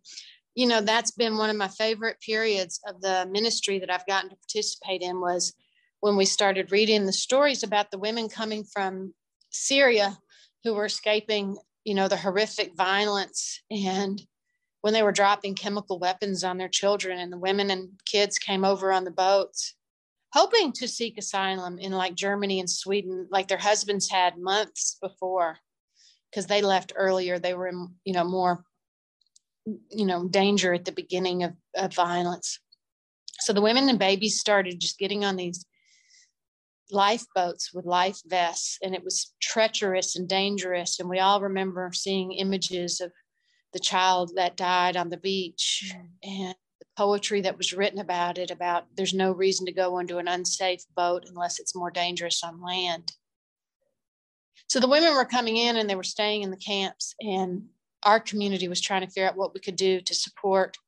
You 0.55 0.67
know, 0.67 0.81
that's 0.81 1.13
been 1.13 1.37
one 1.37 1.51
of 1.51 1.57
my 1.57 1.69
favorite 1.69 2.21
periods 2.21 2.81
of 2.87 3.01
the 3.01 3.29
ministry 3.31 3.79
that 3.79 3.91
I've 3.91 4.07
gotten 4.07 4.31
to 4.31 4.37
participate 4.37 5.03
in 5.03 5.21
was 5.21 5.55
when 6.01 6.17
we 6.17 6.25
started 6.25 6.73
reading 6.73 7.07
the 7.07 7.13
stories 7.13 7.63
about 7.63 7.91
the 7.91 7.99
women 7.99 8.29
coming 8.29 8.65
from 8.65 9.15
Syria 9.51 10.19
who 10.65 10.75
were 10.75 10.85
escaping, 10.85 11.57
you 11.85 11.95
know, 11.95 12.09
the 12.09 12.17
horrific 12.17 12.77
violence 12.77 13.63
and 13.71 14.23
when 14.81 14.95
they 14.95 15.03
were 15.03 15.13
dropping 15.13 15.55
chemical 15.55 15.99
weapons 15.99 16.45
on 16.45 16.57
their 16.57 16.69
children 16.69 17.19
and 17.19 17.33
the 17.33 17.39
women 17.39 17.71
and 17.71 17.91
kids 18.07 18.39
came 18.39 18.65
over 18.65 18.93
on 18.93 19.05
the 19.05 19.11
boats 19.11 19.75
hoping 20.33 20.73
to 20.73 20.89
seek 20.89 21.17
asylum 21.19 21.79
in 21.79 21.93
like 21.93 22.15
Germany 22.15 22.61
and 22.61 22.69
Sweden 22.69 23.27
like 23.31 23.49
their 23.49 23.59
husbands 23.59 24.11
had 24.11 24.39
months 24.39 24.99
before 25.01 25.59
because 26.31 26.47
they 26.47 26.63
left 26.63 26.93
earlier. 26.97 27.39
They 27.39 27.55
were 27.55 27.69
in 27.69 27.89
you 28.05 28.13
know 28.13 28.25
more 28.25 28.65
you 29.91 30.07
know 30.07 30.29
danger 30.29 30.73
at 30.73 30.85
the 30.85 30.93
beginning 30.93 31.45
of, 31.45 31.55
of 31.75 31.95
violence. 31.95 32.59
So 33.41 33.53
the 33.53 33.63
women 33.63 33.89
and 33.89 33.99
babies 33.99 34.41
started 34.41 34.81
just 34.81 34.99
getting 34.99 35.25
on 35.25 35.37
these 35.37 35.65
lifeboats 36.91 37.73
with 37.73 37.85
life 37.85 38.21
vests 38.27 38.79
and 38.83 38.95
it 38.95 39.05
was 39.05 39.35
treacherous 39.41 40.17
and 40.17 40.29
dangerous 40.29 41.01
and 41.01 41.09
we 41.09 41.19
all 41.19 41.41
remember 41.41 41.91
seeing 41.93 42.33
images 42.33 43.01
of 43.01 43.13
the 43.73 43.79
child 43.79 44.33
that 44.37 44.57
died 44.57 44.97
on 44.97 45.11
the 45.11 45.17
beach 45.17 45.93
mm. 45.95 46.09
and 46.23 46.55
the 46.81 46.87
poetry 46.97 47.41
that 47.41 47.57
was 47.57 47.73
written 47.73 47.99
about 47.99 48.39
it 48.39 48.51
about 48.51 48.87
there's 48.97 49.15
no 49.15 49.33
reason 49.33 49.67
to 49.67 49.73
go 49.73 49.99
into 49.99 50.19
an 50.19 50.29
unsafe 50.29 50.85
boat 50.97 51.25
unless 51.29 51.59
it's 51.59 51.77
more 51.77 51.91
dangerous 51.91 52.43
on 52.43 52.63
land 52.63 53.13
so 54.69 54.81
the 54.81 54.89
women 54.89 55.15
were 55.15 55.25
coming 55.25 55.57
in 55.57 55.77
and 55.77 55.89
they 55.89 55.97
were 55.97 56.03
staying 56.03 56.43
in 56.43 56.51
the 56.51 56.57
camps 56.57 57.15
and 57.21 57.65
our 58.05 58.21
community 58.21 58.69
was 58.69 58.81
trying 58.81 59.01
to 59.01 59.07
figure 59.09 59.29
out 59.29 59.37
what 59.37 59.55
we 59.55 59.61
could 59.61 59.77
do 59.77 60.01
to 60.01 60.15
support 60.15 60.79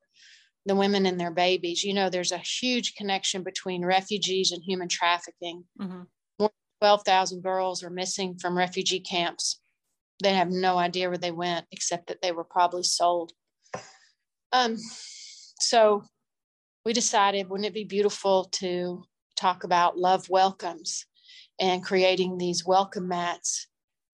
the 0.67 0.75
women 0.75 1.07
and 1.07 1.19
their 1.19 1.31
babies. 1.31 1.85
You 1.85 1.95
know, 1.95 2.11
there's 2.11 2.33
a 2.33 2.39
huge 2.39 2.95
connection 2.95 3.43
between 3.43 3.85
refugees 3.85 4.53
and 4.53 4.63
human 4.63 4.89
trafficking. 4.89 5.65
Mm-hmm. 5.81 6.03
More 6.39 6.51
than 6.51 6.51
12,000 6.81 7.43
girls 7.43 7.83
are 7.83 7.91
missing 7.91 8.37
from 8.39 8.57
refugee 8.57 9.01
camps. 9.01 9.61
They 10.23 10.35
have 10.35 10.51
no 10.51 10.77
idea 10.77 11.09
where 11.09 11.19
they 11.19 11.31
went, 11.31 11.67
except 11.73 12.09
that 12.09 12.21
they 12.23 12.33
were 12.33 12.45
probably 12.45 12.83
sold. 12.83 13.33
Um, 14.53 14.77
so 15.61 16.03
we 16.85 16.93
decided, 16.93 17.49
wouldn't 17.49 17.69
it 17.69 17.75
be 17.75 17.85
beautiful 17.85 18.45
to 18.53 19.05
talk 19.37 19.65
about 19.65 19.99
love 19.99 20.29
welcomes 20.29 21.07
and 21.59 21.85
creating 21.85 22.37
these 22.37 22.67
welcome 22.67 23.09
mats 23.09 23.69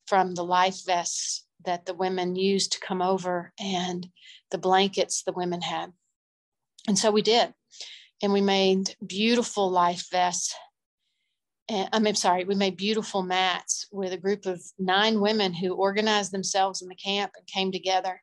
from 0.06 0.34
the 0.34 0.44
life 0.44 0.84
vests 0.86 1.46
that 1.64 1.86
the 1.86 1.94
women 1.94 2.36
used 2.36 2.72
to 2.72 2.80
come 2.80 3.02
over 3.02 3.52
and 3.58 4.08
the 4.50 4.58
blankets 4.58 5.22
the 5.22 5.32
women 5.32 5.60
had. 5.60 5.92
And 6.86 6.98
so 6.98 7.10
we 7.10 7.22
did. 7.22 7.52
And 8.22 8.32
we 8.32 8.40
made 8.40 8.94
beautiful 9.06 9.70
life 9.70 10.06
vests. 10.10 10.54
And, 11.68 11.88
I'm 11.92 12.14
sorry, 12.14 12.44
we 12.44 12.54
made 12.54 12.76
beautiful 12.76 13.22
mats 13.22 13.86
with 13.90 14.12
a 14.12 14.18
group 14.18 14.46
of 14.46 14.62
nine 14.78 15.20
women 15.20 15.52
who 15.52 15.74
organized 15.74 16.32
themselves 16.32 16.80
in 16.80 16.88
the 16.88 16.94
camp 16.94 17.32
and 17.36 17.46
came 17.46 17.72
together. 17.72 18.22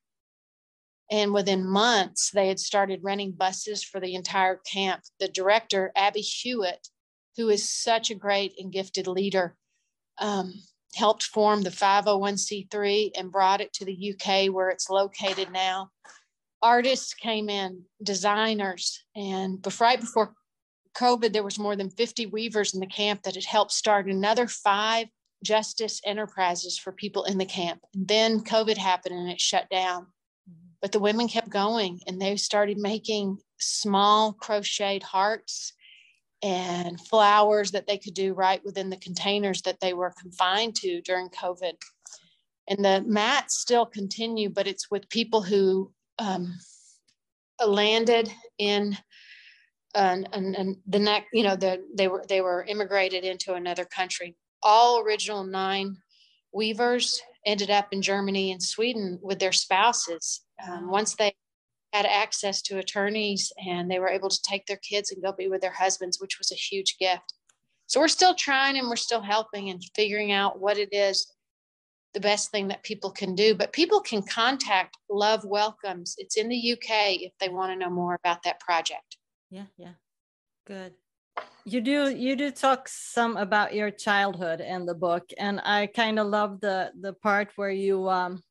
And 1.11 1.33
within 1.33 1.67
months, 1.67 2.31
they 2.31 2.47
had 2.47 2.59
started 2.59 3.01
renting 3.03 3.33
buses 3.33 3.83
for 3.83 3.99
the 3.99 4.15
entire 4.15 4.55
camp. 4.55 5.03
The 5.19 5.27
director, 5.27 5.91
Abby 5.95 6.21
Hewitt, 6.21 6.87
who 7.37 7.49
is 7.49 7.69
such 7.69 8.09
a 8.09 8.15
great 8.15 8.53
and 8.57 8.71
gifted 8.71 9.07
leader, 9.07 9.55
um, 10.19 10.53
helped 10.95 11.23
form 11.23 11.63
the 11.63 11.69
501c3 11.69 13.11
and 13.15 13.31
brought 13.31 13.61
it 13.61 13.73
to 13.73 13.85
the 13.85 14.13
UK 14.13 14.53
where 14.53 14.69
it's 14.69 14.89
located 14.89 15.51
now. 15.51 15.89
Artists 16.63 17.13
came 17.13 17.49
in, 17.49 17.83
designers, 18.01 19.03
and 19.15 19.61
before, 19.61 19.87
right 19.87 19.99
before 19.99 20.33
COVID, 20.95 21.33
there 21.33 21.43
was 21.43 21.59
more 21.59 21.75
than 21.75 21.89
50 21.89 22.27
weavers 22.27 22.73
in 22.73 22.79
the 22.79 22.87
camp 22.87 23.23
that 23.23 23.35
had 23.35 23.43
helped 23.43 23.73
start 23.73 24.07
another 24.07 24.47
five 24.47 25.07
justice 25.43 25.99
enterprises 26.05 26.77
for 26.77 26.91
people 26.93 27.25
in 27.25 27.37
the 27.37 27.45
camp. 27.45 27.81
And 27.93 28.07
then 28.07 28.39
COVID 28.39 28.77
happened 28.77 29.15
and 29.15 29.29
it 29.29 29.41
shut 29.41 29.69
down. 29.69 30.03
Mm-hmm. 30.49 30.69
But 30.81 30.93
the 30.93 30.99
women 30.99 31.27
kept 31.27 31.49
going 31.49 31.99
and 32.07 32.21
they 32.21 32.37
started 32.37 32.77
making 32.77 33.39
small 33.59 34.33
crocheted 34.33 35.03
hearts 35.03 35.73
and 36.41 36.99
flowers 36.99 37.71
that 37.71 37.87
they 37.87 37.97
could 37.97 38.13
do 38.13 38.33
right 38.33 38.61
within 38.65 38.89
the 38.89 38.97
containers 38.97 39.61
that 39.63 39.79
they 39.79 39.93
were 39.93 40.13
confined 40.21 40.75
to 40.75 41.01
during 41.01 41.29
COVID. 41.29 41.73
And 42.67 42.83
the 42.83 43.03
mats 43.05 43.57
still 43.57 43.85
continue, 43.85 44.49
but 44.49 44.67
it's 44.67 44.89
with 44.89 45.09
people 45.09 45.41
who 45.41 45.91
um, 46.23 46.57
landed 47.65 48.31
in 48.57 48.97
and, 49.95 50.77
the 50.87 50.99
next, 50.99 51.27
you 51.33 51.43
know, 51.43 51.55
the, 51.55 51.83
they 51.95 52.07
were 52.07 52.23
they 52.27 52.41
were 52.41 52.65
immigrated 52.67 53.23
into 53.23 53.53
another 53.53 53.85
country. 53.85 54.35
All 54.63 55.01
original 55.01 55.43
nine 55.43 55.97
weavers 56.51 57.21
ended 57.45 57.69
up 57.69 57.89
in 57.91 58.01
Germany 58.01 58.51
and 58.51 58.63
Sweden 58.63 59.19
with 59.21 59.39
their 59.39 59.51
spouses. 59.51 60.41
Um, 60.65 60.89
once 60.89 61.15
they 61.15 61.33
had 61.91 62.05
access 62.05 62.61
to 62.63 62.79
attorneys 62.79 63.51
and 63.67 63.89
they 63.89 63.99
were 63.99 64.09
able 64.09 64.29
to 64.29 64.41
take 64.41 64.65
their 64.65 64.77
kids 64.77 65.11
and 65.11 65.21
go 65.21 65.31
be 65.31 65.47
with 65.47 65.61
their 65.61 65.73
husbands, 65.73 66.19
which 66.19 66.39
was 66.39 66.51
a 66.51 66.55
huge 66.55 66.97
gift. 66.97 67.33
So 67.85 67.99
we're 67.99 68.07
still 68.07 68.33
trying 68.33 68.79
and 68.79 68.89
we're 68.89 68.95
still 68.95 69.21
helping 69.21 69.69
and 69.69 69.83
figuring 69.95 70.31
out 70.31 70.59
what 70.59 70.77
it 70.77 70.89
is 70.91 71.31
the 72.13 72.19
best 72.19 72.51
thing 72.51 72.67
that 72.67 72.83
people 72.83 73.11
can 73.11 73.35
do. 73.35 73.55
But 73.55 73.73
people 73.73 73.99
can 73.99 74.21
contact 74.21 74.97
Love 75.09 75.43
Welcomes. 75.45 76.15
It's 76.17 76.37
in 76.37 76.49
the 76.49 76.73
UK 76.73 77.21
if 77.21 77.33
they 77.39 77.49
want 77.49 77.71
to 77.71 77.75
know 77.77 77.89
more 77.89 78.15
about 78.15 78.43
that 78.43 78.59
project. 78.59 79.17
Yeah, 79.49 79.65
yeah. 79.77 79.93
Good. 80.65 80.93
You 81.65 81.81
do 81.81 82.09
you 82.09 82.35
do 82.35 82.51
talk 82.51 82.87
some 82.87 83.37
about 83.37 83.73
your 83.73 83.89
childhood 83.89 84.59
in 84.59 84.85
the 84.85 84.93
book, 84.93 85.29
and 85.37 85.61
I 85.63 85.87
kind 85.87 86.19
of 86.19 86.27
love 86.27 86.59
the 86.61 86.91
the 86.99 87.13
part 87.13 87.51
where 87.55 87.71
you 87.71 88.09
um, 88.09 88.43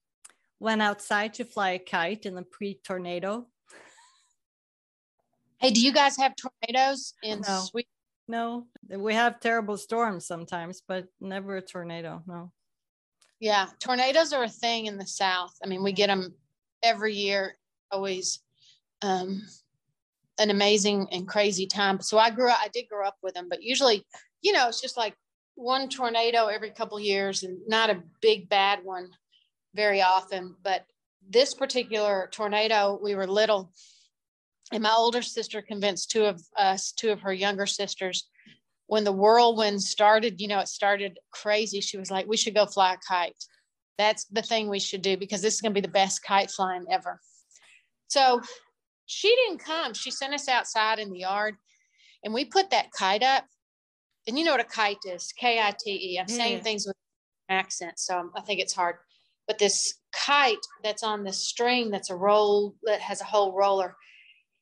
went 0.58 0.82
outside 0.82 1.34
to 1.34 1.44
fly 1.44 1.70
a 1.70 1.78
kite 1.78 2.26
in 2.26 2.34
the 2.34 2.42
pre-tornado. 2.42 3.46
Hey, 5.58 5.70
do 5.70 5.80
you 5.80 5.92
guys 5.92 6.16
have 6.16 6.34
tornadoes 6.34 7.14
in 7.22 7.40
no. 7.46 7.60
Sweden? 7.60 7.88
No, 8.28 8.66
we 8.88 9.14
have 9.14 9.40
terrible 9.40 9.76
storms 9.76 10.26
sometimes, 10.26 10.82
but 10.86 11.06
never 11.20 11.56
a 11.56 11.62
tornado. 11.62 12.22
No. 12.26 12.50
Yeah, 13.42 13.66
tornadoes 13.80 14.32
are 14.32 14.44
a 14.44 14.48
thing 14.48 14.86
in 14.86 14.98
the 14.98 15.04
South. 15.04 15.52
I 15.64 15.66
mean, 15.66 15.82
we 15.82 15.90
get 15.90 16.06
them 16.06 16.32
every 16.80 17.12
year, 17.12 17.56
always 17.90 18.38
um, 19.02 19.42
an 20.38 20.50
amazing 20.50 21.08
and 21.10 21.26
crazy 21.26 21.66
time. 21.66 22.00
So 22.00 22.18
I 22.18 22.30
grew 22.30 22.48
up, 22.48 22.58
I 22.62 22.68
did 22.68 22.88
grow 22.88 23.04
up 23.04 23.16
with 23.20 23.34
them, 23.34 23.48
but 23.50 23.60
usually, 23.60 24.06
you 24.42 24.52
know, 24.52 24.68
it's 24.68 24.80
just 24.80 24.96
like 24.96 25.16
one 25.56 25.88
tornado 25.88 26.46
every 26.46 26.70
couple 26.70 27.00
years 27.00 27.42
and 27.42 27.58
not 27.66 27.90
a 27.90 28.04
big 28.20 28.48
bad 28.48 28.84
one 28.84 29.10
very 29.74 30.00
often. 30.02 30.54
But 30.62 30.86
this 31.28 31.52
particular 31.52 32.28
tornado, 32.30 32.96
we 33.02 33.16
were 33.16 33.26
little, 33.26 33.72
and 34.70 34.84
my 34.84 34.94
older 34.96 35.20
sister 35.20 35.62
convinced 35.62 36.12
two 36.12 36.26
of 36.26 36.40
us, 36.56 36.92
two 36.92 37.10
of 37.10 37.22
her 37.22 37.32
younger 37.32 37.66
sisters, 37.66 38.30
when 38.92 39.04
the 39.04 39.10
whirlwind 39.10 39.82
started, 39.82 40.38
you 40.38 40.46
know, 40.46 40.58
it 40.58 40.68
started 40.68 41.18
crazy. 41.30 41.80
She 41.80 41.96
was 41.96 42.10
like, 42.10 42.26
we 42.26 42.36
should 42.36 42.54
go 42.54 42.66
fly 42.66 42.92
a 42.92 42.98
kite. 42.98 43.42
That's 43.96 44.26
the 44.26 44.42
thing 44.42 44.68
we 44.68 44.80
should 44.80 45.00
do 45.00 45.16
because 45.16 45.40
this 45.40 45.54
is 45.54 45.62
going 45.62 45.72
to 45.72 45.80
be 45.80 45.86
the 45.86 45.90
best 45.90 46.22
kite 46.22 46.50
flying 46.50 46.84
ever. 46.90 47.18
So 48.08 48.42
she 49.06 49.34
didn't 49.34 49.64
come. 49.64 49.94
She 49.94 50.10
sent 50.10 50.34
us 50.34 50.46
outside 50.46 50.98
in 50.98 51.10
the 51.10 51.20
yard 51.20 51.54
and 52.22 52.34
we 52.34 52.44
put 52.44 52.68
that 52.68 52.92
kite 52.92 53.22
up. 53.22 53.46
And 54.28 54.38
you 54.38 54.44
know 54.44 54.50
what 54.50 54.60
a 54.60 54.64
kite 54.64 54.98
is 55.06 55.32
K 55.40 55.58
I 55.58 55.72
T 55.82 55.90
E. 55.90 56.18
I'm 56.20 56.28
saying 56.28 56.60
mm. 56.60 56.62
things 56.62 56.86
with 56.86 56.94
accent, 57.48 57.98
so 57.98 58.28
I 58.36 58.42
think 58.42 58.60
it's 58.60 58.74
hard. 58.74 58.96
But 59.46 59.58
this 59.58 59.94
kite 60.12 60.66
that's 60.84 61.02
on 61.02 61.24
the 61.24 61.32
string 61.32 61.90
that's 61.90 62.10
a 62.10 62.14
roll 62.14 62.74
that 62.82 63.00
has 63.00 63.22
a 63.22 63.24
whole 63.24 63.54
roller, 63.54 63.96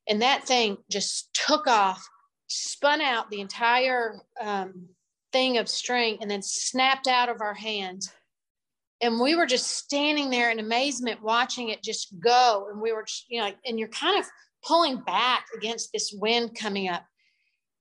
and 0.08 0.22
that 0.22 0.46
thing 0.46 0.76
just 0.88 1.34
took 1.34 1.66
off 1.66 2.08
spun 2.50 3.00
out 3.00 3.30
the 3.30 3.40
entire 3.40 4.20
um, 4.40 4.88
thing 5.32 5.56
of 5.58 5.68
string 5.68 6.18
and 6.20 6.30
then 6.30 6.42
snapped 6.42 7.06
out 7.06 7.28
of 7.28 7.40
our 7.40 7.54
hands. 7.54 8.12
And 9.00 9.20
we 9.20 9.34
were 9.34 9.46
just 9.46 9.68
standing 9.68 10.28
there 10.28 10.50
in 10.50 10.58
amazement 10.58 11.22
watching 11.22 11.68
it 11.68 11.82
just 11.82 12.18
go. 12.20 12.66
And 12.70 12.80
we 12.80 12.92
were, 12.92 13.04
just, 13.04 13.24
you 13.28 13.40
know, 13.40 13.50
and 13.64 13.78
you're 13.78 13.88
kind 13.88 14.18
of 14.18 14.26
pulling 14.64 14.98
back 14.98 15.46
against 15.56 15.92
this 15.92 16.12
wind 16.12 16.56
coming 16.58 16.88
up. 16.88 17.04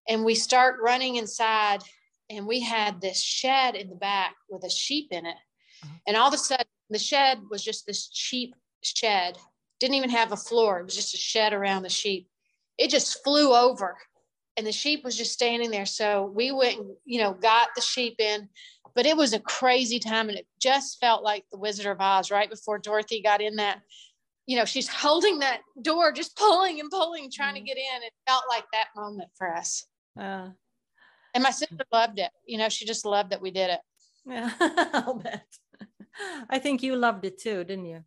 And 0.07 0.23
we 0.23 0.35
start 0.35 0.77
running 0.81 1.17
inside, 1.17 1.81
and 2.29 2.47
we 2.47 2.61
had 2.61 3.01
this 3.01 3.21
shed 3.21 3.75
in 3.75 3.89
the 3.89 3.95
back 3.95 4.35
with 4.49 4.63
a 4.63 4.69
sheep 4.69 5.07
in 5.11 5.25
it. 5.25 5.35
Uh-huh. 5.83 5.93
And 6.07 6.15
all 6.15 6.27
of 6.27 6.33
a 6.33 6.37
sudden, 6.37 6.65
the 6.89 6.99
shed 6.99 7.39
was 7.49 7.63
just 7.63 7.85
this 7.85 8.07
cheap 8.07 8.55
shed, 8.83 9.37
didn't 9.79 9.95
even 9.95 10.09
have 10.09 10.31
a 10.31 10.37
floor. 10.37 10.79
It 10.79 10.85
was 10.85 10.95
just 10.95 11.13
a 11.13 11.17
shed 11.17 11.53
around 11.53 11.83
the 11.83 11.89
sheep. 11.89 12.27
It 12.77 12.89
just 12.89 13.23
flew 13.23 13.53
over 13.53 13.97
and 14.59 14.67
the 14.67 14.73
sheep 14.73 15.05
was 15.05 15.15
just 15.15 15.31
standing 15.31 15.71
there. 15.71 15.85
So 15.85 16.25
we 16.35 16.51
went, 16.51 16.79
and, 16.79 16.89
you 17.05 17.21
know, 17.21 17.31
got 17.33 17.69
the 17.75 17.81
sheep 17.81 18.19
in, 18.19 18.49
but 18.93 19.05
it 19.05 19.15
was 19.15 19.31
a 19.31 19.39
crazy 19.39 19.99
time, 19.99 20.27
and 20.27 20.37
it 20.37 20.47
just 20.61 20.99
felt 20.99 21.23
like 21.23 21.45
the 21.49 21.57
Wizard 21.57 21.85
of 21.85 22.01
Oz 22.01 22.29
right 22.29 22.49
before 22.49 22.77
Dorothy 22.77 23.21
got 23.21 23.41
in 23.41 23.55
that. 23.55 23.79
You 24.47 24.57
know, 24.57 24.65
she's 24.65 24.87
holding 25.05 25.39
that 25.39 25.61
door, 25.81 26.11
just 26.11 26.35
pulling 26.35 26.81
and 26.81 26.91
pulling, 26.91 27.31
trying 27.31 27.55
mm-hmm. 27.55 27.63
to 27.63 27.69
get 27.69 27.77
in. 27.77 28.03
It 28.03 28.11
felt 28.27 28.43
like 28.49 28.65
that 28.73 28.87
moment 28.97 29.29
for 29.37 29.55
us. 29.55 29.85
Uh, 30.19 30.49
and 31.33 31.41
my 31.41 31.51
sister 31.51 31.77
loved 31.93 32.19
it. 32.19 32.31
You 32.45 32.57
know, 32.57 32.67
she 32.67 32.85
just 32.85 33.05
loved 33.05 33.29
that 33.29 33.41
we 33.41 33.51
did 33.51 33.69
it. 33.69 33.79
Yeah, 34.25 34.51
I'll 34.93 35.13
bet. 35.13 35.47
I 36.49 36.59
think 36.59 36.83
you 36.83 36.97
loved 36.97 37.23
it 37.23 37.39
too, 37.39 37.63
didn't 37.63 37.85
you? 37.85 38.03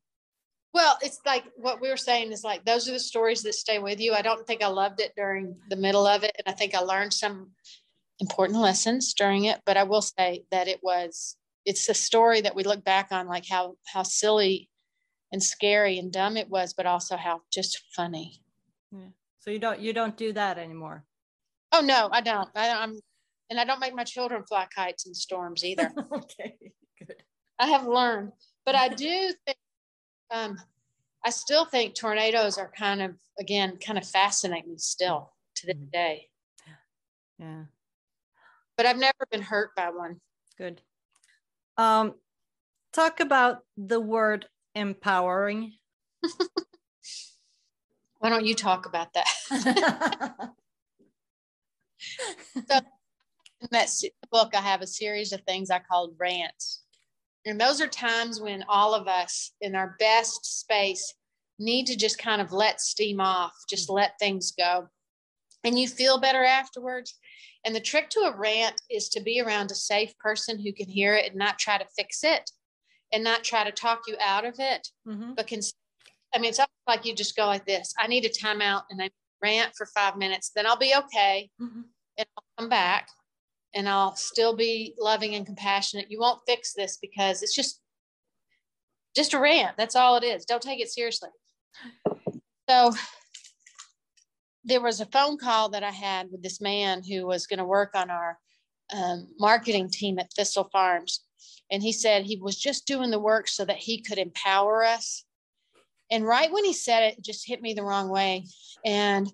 Well, 0.74 0.96
it's 1.02 1.20
like 1.26 1.44
what 1.56 1.80
we 1.80 1.90
were 1.90 1.96
saying 1.96 2.32
is 2.32 2.44
like 2.44 2.64
those 2.64 2.88
are 2.88 2.92
the 2.92 3.00
stories 3.00 3.42
that 3.42 3.54
stay 3.54 3.78
with 3.78 4.00
you. 4.00 4.14
I 4.14 4.22
don't 4.22 4.46
think 4.46 4.62
I 4.62 4.68
loved 4.68 5.00
it 5.00 5.12
during 5.16 5.56
the 5.68 5.76
middle 5.76 6.06
of 6.06 6.24
it. 6.24 6.34
And 6.38 6.52
I 6.52 6.56
think 6.56 6.74
I 6.74 6.80
learned 6.80 7.12
some 7.12 7.50
important 8.20 8.58
lessons 8.58 9.12
during 9.12 9.44
it. 9.44 9.60
But 9.66 9.76
I 9.76 9.82
will 9.82 10.02
say 10.02 10.44
that 10.50 10.68
it 10.68 10.80
was 10.82 11.36
it's 11.64 11.88
a 11.88 11.94
story 11.94 12.40
that 12.40 12.56
we 12.56 12.64
look 12.64 12.84
back 12.84 13.08
on 13.10 13.28
like 13.28 13.46
how 13.48 13.76
how 13.86 14.02
silly 14.02 14.70
and 15.30 15.42
scary 15.42 15.98
and 15.98 16.12
dumb 16.12 16.36
it 16.36 16.48
was, 16.48 16.72
but 16.72 16.86
also 16.86 17.16
how 17.16 17.42
just 17.52 17.82
funny. 17.94 18.42
Yeah. 18.90 19.08
So 19.40 19.50
you 19.50 19.58
don't 19.58 19.80
you 19.80 19.92
don't 19.92 20.16
do 20.16 20.32
that 20.32 20.58
anymore. 20.58 21.04
Oh 21.72 21.80
no, 21.80 22.08
I 22.12 22.20
don't. 22.22 22.48
I, 22.54 22.70
I'm 22.70 22.98
and 23.50 23.60
I 23.60 23.64
don't 23.64 23.80
make 23.80 23.94
my 23.94 24.04
children 24.04 24.44
fly 24.48 24.66
kites 24.74 25.06
in 25.06 25.12
storms 25.14 25.64
either. 25.64 25.92
okay, 26.12 26.56
good. 26.98 27.22
I 27.58 27.66
have 27.66 27.86
learned, 27.86 28.32
but 28.64 28.74
I 28.74 28.88
do 28.88 29.34
think 29.44 29.58
um, 30.32 30.56
I 31.24 31.30
still 31.30 31.64
think 31.64 31.94
tornadoes 31.94 32.58
are 32.58 32.72
kind 32.76 33.02
of, 33.02 33.14
again, 33.38 33.78
kind 33.84 33.98
of 33.98 34.06
fascinating 34.06 34.78
still 34.78 35.32
to 35.56 35.66
this 35.66 35.76
mm-hmm. 35.76 35.90
day. 35.92 36.28
Yeah. 37.38 37.64
But 38.76 38.86
I've 38.86 38.98
never 38.98 39.26
been 39.30 39.42
hurt 39.42 39.74
by 39.76 39.90
one. 39.90 40.20
Good. 40.56 40.80
Um, 41.76 42.14
talk 42.92 43.20
about 43.20 43.60
the 43.76 44.00
word 44.00 44.46
empowering. 44.74 45.74
Why 48.18 48.30
don't 48.30 48.46
you 48.46 48.54
talk 48.54 48.86
about 48.86 49.12
that? 49.14 49.26
so, 52.68 52.78
in 53.60 53.68
that 53.72 53.90
book, 54.30 54.54
I 54.54 54.60
have 54.60 54.80
a 54.82 54.86
series 54.86 55.32
of 55.32 55.40
things 55.42 55.70
I 55.70 55.80
called 55.80 56.14
rants. 56.18 56.81
And 57.44 57.60
those 57.60 57.80
are 57.80 57.88
times 57.88 58.40
when 58.40 58.64
all 58.68 58.94
of 58.94 59.08
us 59.08 59.52
in 59.60 59.74
our 59.74 59.96
best 59.98 60.60
space 60.60 61.14
need 61.58 61.86
to 61.86 61.96
just 61.96 62.18
kind 62.18 62.40
of 62.40 62.52
let 62.52 62.80
steam 62.80 63.20
off, 63.20 63.52
just 63.68 63.90
let 63.90 64.18
things 64.18 64.52
go. 64.52 64.88
And 65.64 65.78
you 65.78 65.88
feel 65.88 66.20
better 66.20 66.44
afterwards. 66.44 67.14
And 67.64 67.74
the 67.74 67.80
trick 67.80 68.10
to 68.10 68.20
a 68.20 68.36
rant 68.36 68.80
is 68.90 69.08
to 69.10 69.20
be 69.20 69.40
around 69.40 69.70
a 69.70 69.76
safe 69.76 70.16
person 70.18 70.58
who 70.58 70.72
can 70.72 70.88
hear 70.88 71.14
it 71.14 71.30
and 71.30 71.36
not 71.36 71.58
try 71.58 71.78
to 71.78 71.86
fix 71.96 72.24
it 72.24 72.50
and 73.12 73.22
not 73.22 73.44
try 73.44 73.62
to 73.64 73.70
talk 73.70 74.02
you 74.08 74.16
out 74.20 74.44
of 74.44 74.56
it, 74.58 74.88
mm-hmm. 75.06 75.34
but 75.36 75.46
can, 75.46 75.60
I 76.34 76.38
mean, 76.38 76.48
it's 76.48 76.60
like 76.88 77.04
you 77.04 77.14
just 77.14 77.36
go 77.36 77.46
like 77.46 77.66
this 77.66 77.92
I 77.98 78.06
need 78.06 78.24
a 78.24 78.28
timeout 78.28 78.82
and 78.90 79.00
I 79.02 79.10
rant 79.42 79.72
for 79.76 79.86
five 79.86 80.16
minutes, 80.16 80.50
then 80.54 80.66
I'll 80.66 80.76
be 80.76 80.94
okay. 80.96 81.50
Mm-hmm. 81.60 81.82
And 82.18 82.26
I'll 82.36 82.44
come 82.58 82.68
back 82.68 83.08
and 83.74 83.88
I'll 83.88 84.14
still 84.16 84.54
be 84.54 84.94
loving 84.98 85.34
and 85.34 85.46
compassionate. 85.46 86.10
You 86.10 86.20
won't 86.20 86.42
fix 86.46 86.74
this 86.74 86.98
because 87.00 87.42
it's 87.42 87.54
just 87.54 87.80
just 89.14 89.34
a 89.34 89.40
rant. 89.40 89.76
That's 89.76 89.96
all 89.96 90.16
it 90.16 90.24
is. 90.24 90.44
Don't 90.44 90.62
take 90.62 90.80
it 90.80 90.90
seriously. 90.90 91.28
So 92.68 92.92
there 94.64 94.80
was 94.80 95.00
a 95.00 95.06
phone 95.06 95.36
call 95.36 95.68
that 95.70 95.82
I 95.82 95.90
had 95.90 96.30
with 96.30 96.42
this 96.42 96.60
man 96.60 97.02
who 97.02 97.26
was 97.26 97.46
going 97.46 97.58
to 97.58 97.64
work 97.64 97.90
on 97.94 98.10
our 98.10 98.38
um, 98.94 99.28
marketing 99.38 99.90
team 99.90 100.18
at 100.18 100.32
Thistle 100.32 100.68
Farms. 100.72 101.24
And 101.70 101.82
he 101.82 101.92
said 101.92 102.24
he 102.24 102.36
was 102.36 102.56
just 102.56 102.86
doing 102.86 103.10
the 103.10 103.18
work 103.18 103.48
so 103.48 103.64
that 103.64 103.76
he 103.76 104.00
could 104.00 104.18
empower 104.18 104.84
us. 104.84 105.24
And 106.10 106.26
right 106.26 106.52
when 106.52 106.64
he 106.64 106.72
said 106.72 107.02
it, 107.04 107.18
it 107.18 107.24
just 107.24 107.46
hit 107.46 107.62
me 107.62 107.74
the 107.74 107.84
wrong 107.84 108.08
way. 108.08 108.46
And 108.84 109.30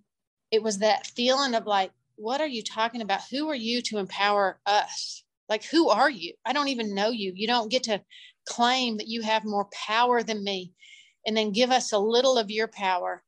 it 0.51 0.63
was 0.63 0.79
that 0.79 1.07
feeling 1.09 1.55
of 1.55 1.67
like, 1.67 1.91
what 2.19 2.41
are 2.41 2.49
you 2.49 2.63
talking 2.63 3.01
about? 3.01 3.21
Who 3.31 3.49
are 3.49 3.55
you 3.55 3.81
to 3.83 3.99
empower 3.99 4.59
us? 4.67 5.25
Like, 5.49 5.65
who 5.65 5.89
are 5.89 6.11
you? 6.11 6.35
I 6.45 6.53
don't 6.53 6.69
even 6.69 6.95
know 6.95 7.11
you. 7.11 7.33
You 7.35 7.47
don't 7.47 7.71
get 7.71 7.85
to 7.85 8.03
claim 8.47 8.97
that 8.99 9.09
you 9.09 9.23
have 9.23 9.45
more 9.45 9.69
power 9.87 10.23
than 10.23 10.45
me 10.45 10.73
and 11.27 11.37
then 11.37 11.53
give 11.53 11.71
us 11.71 11.93
a 11.93 11.99
little 11.99 12.37
of 12.37 12.51
your 12.51 12.69
power 12.69 13.23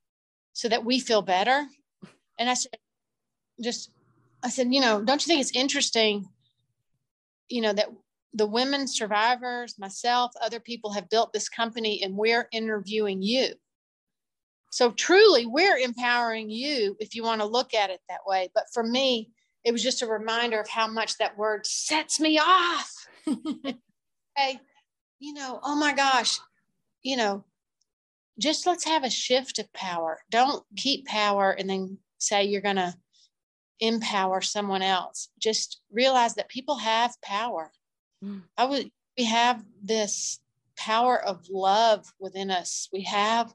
so 0.53 0.69
that 0.69 0.85
we 0.85 0.99
feel 0.99 1.23
better. 1.23 1.67
And 2.39 2.51
I 2.51 2.55
said, 2.55 2.73
just, 3.63 3.91
I 4.43 4.51
said, 4.51 4.73
you 4.73 4.81
know, 4.81 5.03
don't 5.03 5.25
you 5.25 5.29
think 5.29 5.41
it's 5.41 5.57
interesting, 5.57 6.29
you 7.49 7.61
know, 7.61 7.73
that 7.73 7.89
the 8.35 8.47
women 8.47 8.87
survivors, 8.89 9.79
myself, 9.79 10.33
other 10.43 10.61
people 10.61 10.93
have 10.93 11.11
built 11.11 11.33
this 11.33 11.49
company 11.49 12.03
and 12.03 12.17
we're 12.17 12.49
interviewing 12.53 13.23
you. 13.23 13.49
So 14.71 14.93
truly, 14.93 15.47
we're 15.47 15.77
empowering 15.77 16.49
you 16.49 16.97
if 17.01 17.15
you 17.15 17.25
want 17.25 17.41
to 17.41 17.47
look 17.47 17.75
at 17.75 17.91
it 17.91 18.01
that 18.09 18.21
way. 18.27 18.51
But 18.55 18.67
for 18.73 18.83
me, 18.83 19.31
it 19.65 19.73
was 19.73 19.83
just 19.83 20.03
a 20.03 20.07
reminder 20.07 20.61
of 20.61 20.69
how 20.69 20.87
much 20.87 21.19
that 21.19 21.37
word 21.37 21.67
sets 21.67 22.21
me 22.21 22.39
off. 22.39 22.93
hey, 24.37 24.61
you 25.19 25.35
know, 25.35 25.61
oh 25.63 25.77
my 25.77 25.93
gosh, 25.93 26.39
you 27.03 27.17
know, 27.17 27.45
just 28.39 28.67
let's 28.67 28.85
have 28.85 29.05
a 29.05 29.11
shift 29.11 29.59
of 29.59 29.73
power. 29.73 30.21
Don't 30.31 30.65
keep 30.77 31.07
power 31.07 31.51
and 31.51 31.69
then 31.69 31.99
say 32.19 32.45
you're 32.45 32.63
going 32.63 32.77
to 32.77 32.95
empower 33.81 34.41
someone 34.41 34.83
else. 34.83 35.29
Just 35.39 35.81
realize 35.93 36.35
that 36.35 36.49
people 36.49 36.77
have 36.77 37.21
power. 37.23 37.71
Mm. 38.25 38.43
I 38.57 38.65
would 38.67 38.91
we 39.19 39.25
have 39.25 39.63
this 39.83 40.39
power 40.77 41.23
of 41.23 41.47
love 41.51 42.07
within 42.19 42.51
us. 42.51 42.89
We 42.93 43.03
have 43.03 43.53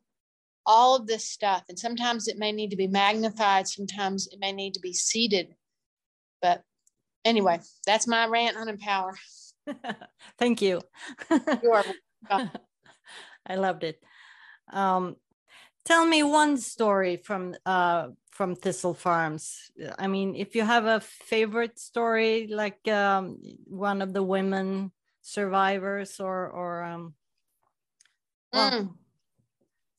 all 0.65 0.95
of 0.95 1.08
this 1.08 1.30
stuff 1.30 1.63
and 1.69 1.78
sometimes 1.78 2.28
it 2.28 2.38
may 2.38 2.51
need 2.51 2.71
to 2.71 2.75
be 2.75 2.88
magnified, 2.88 3.67
sometimes 3.67 4.28
it 4.28 4.39
may 4.39 4.51
need 4.51 4.73
to 4.73 4.80
be 4.80 4.93
seated. 4.93 5.56
But 6.41 6.63
anyway, 7.23 7.60
that's 7.86 8.08
my 8.08 8.28
rant 8.28 8.58
on 8.58 8.69
empower. 8.69 9.15
Thank 10.39 10.62
you. 10.62 10.82
you 11.30 11.71
are 11.71 11.86
I 13.47 13.56
loved 13.56 13.84
it. 13.84 14.01
Um, 14.71 15.15
tell 15.86 16.06
me 16.06 16.23
one 16.23 16.58
story 16.58 17.17
from 17.17 17.56
uh, 17.65 18.10
from 18.32 18.56
Thistle 18.56 18.93
Farms. 18.93 19.71
I 19.97 20.08
mean, 20.08 20.36
if 20.36 20.56
you 20.56 20.63
have 20.63 20.86
a 20.86 20.99
favorite 20.99 21.80
story, 21.80 22.47
like 22.47 22.88
um, 22.88 23.38
one 23.65 24.01
of 24.01 24.13
the 24.13 24.23
women 24.23 24.91
survivors, 25.21 26.19
or 26.19 26.49
or 26.49 26.84
um, 26.84 27.13
well, 28.51 28.71
mm. 28.71 28.93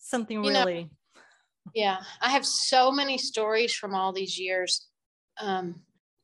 Something 0.09 0.43
you 0.43 0.51
really. 0.51 0.85
Know, 0.85 0.91
yeah, 1.75 1.99
I 2.21 2.31
have 2.31 2.47
so 2.47 2.91
many 2.93 3.19
stories 3.19 3.75
from 3.75 3.95
all 3.95 4.13
these 4.13 4.39
years. 4.39 4.89
Um, 5.41 5.81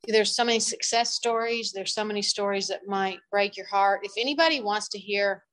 there's 0.06 0.34
so 0.34 0.44
many 0.44 0.60
success 0.60 1.14
stories. 1.14 1.72
There's 1.72 1.94
so 1.94 2.04
many 2.04 2.22
stories 2.22 2.68
that 2.68 2.86
might 2.86 3.18
break 3.30 3.56
your 3.56 3.66
heart. 3.66 4.00
If 4.02 4.12
anybody 4.16 4.60
wants 4.60 4.88
to 4.90 4.98
hear 4.98 5.44